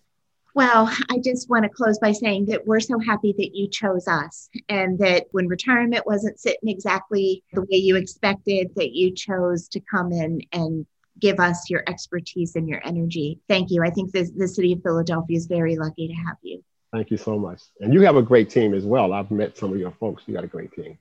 Well, 0.54 0.92
I 1.10 1.18
just 1.22 1.48
want 1.48 1.62
to 1.64 1.68
close 1.68 1.98
by 1.98 2.12
saying 2.12 2.46
that 2.46 2.66
we're 2.66 2.80
so 2.80 2.98
happy 2.98 3.32
that 3.38 3.54
you 3.54 3.68
chose 3.68 4.08
us 4.08 4.48
and 4.68 4.98
that 4.98 5.26
when 5.30 5.46
retirement 5.46 6.06
wasn't 6.06 6.40
sitting 6.40 6.68
exactly 6.68 7.44
the 7.52 7.62
way 7.62 7.76
you 7.76 7.96
expected, 7.96 8.72
that 8.74 8.92
you 8.92 9.12
chose 9.14 9.68
to 9.68 9.80
come 9.80 10.12
in 10.12 10.40
and 10.52 10.86
give 11.20 11.38
us 11.38 11.70
your 11.70 11.84
expertise 11.86 12.56
and 12.56 12.68
your 12.68 12.80
energy. 12.84 13.38
Thank 13.48 13.70
you. 13.70 13.84
I 13.84 13.90
think 13.90 14.10
this, 14.10 14.30
the 14.30 14.48
city 14.48 14.72
of 14.72 14.82
Philadelphia 14.82 15.36
is 15.36 15.46
very 15.46 15.76
lucky 15.76 16.08
to 16.08 16.14
have 16.14 16.36
you. 16.42 16.64
Thank 16.92 17.12
you 17.12 17.16
so 17.16 17.38
much. 17.38 17.60
And 17.80 17.94
you 17.94 18.00
have 18.00 18.16
a 18.16 18.22
great 18.22 18.50
team 18.50 18.74
as 18.74 18.84
well. 18.84 19.12
I've 19.12 19.30
met 19.30 19.56
some 19.56 19.72
of 19.72 19.78
your 19.78 19.92
folks. 19.92 20.24
You 20.26 20.34
got 20.34 20.44
a 20.44 20.48
great 20.48 20.72
team. 20.72 20.98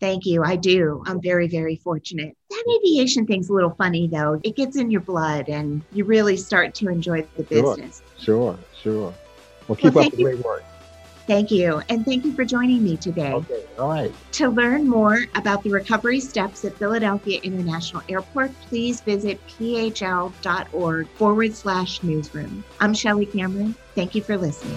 Thank 0.00 0.26
you. 0.26 0.42
I 0.44 0.56
do. 0.56 1.02
I'm 1.06 1.20
very, 1.20 1.48
very 1.48 1.76
fortunate. 1.76 2.36
That 2.50 2.78
aviation 2.80 3.26
thing's 3.26 3.48
a 3.48 3.52
little 3.52 3.74
funny 3.76 4.08
though. 4.08 4.40
It 4.44 4.56
gets 4.56 4.76
in 4.76 4.90
your 4.90 5.00
blood 5.00 5.48
and 5.48 5.82
you 5.92 6.04
really 6.04 6.36
start 6.36 6.74
to 6.76 6.88
enjoy 6.88 7.26
the 7.36 7.44
business. 7.44 8.02
Sure, 8.18 8.58
sure. 8.82 9.14
Well, 9.66 9.76
keep 9.76 9.94
Well, 9.94 10.06
up 10.06 10.12
the 10.12 10.18
you. 10.18 10.24
great 10.24 10.44
work. 10.44 10.64
Thank 11.26 11.50
you. 11.50 11.80
And 11.88 12.04
thank 12.04 12.26
you 12.26 12.34
for 12.34 12.44
joining 12.44 12.84
me 12.84 12.98
today. 12.98 13.32
Okay, 13.32 13.64
all 13.78 13.88
right. 13.88 14.12
To 14.32 14.50
learn 14.50 14.86
more 14.86 15.20
about 15.34 15.62
the 15.62 15.70
recovery 15.70 16.20
steps 16.20 16.66
at 16.66 16.76
Philadelphia 16.76 17.40
International 17.42 18.02
Airport, 18.10 18.52
please 18.68 19.00
visit 19.00 19.40
phl.org 19.46 21.08
forward 21.08 21.54
slash 21.54 22.02
newsroom. 22.02 22.62
I'm 22.78 22.92
Chellie 22.92 23.32
Cameron. 23.32 23.74
Thank 23.94 24.14
you 24.14 24.20
for 24.20 24.36
listening. 24.36 24.76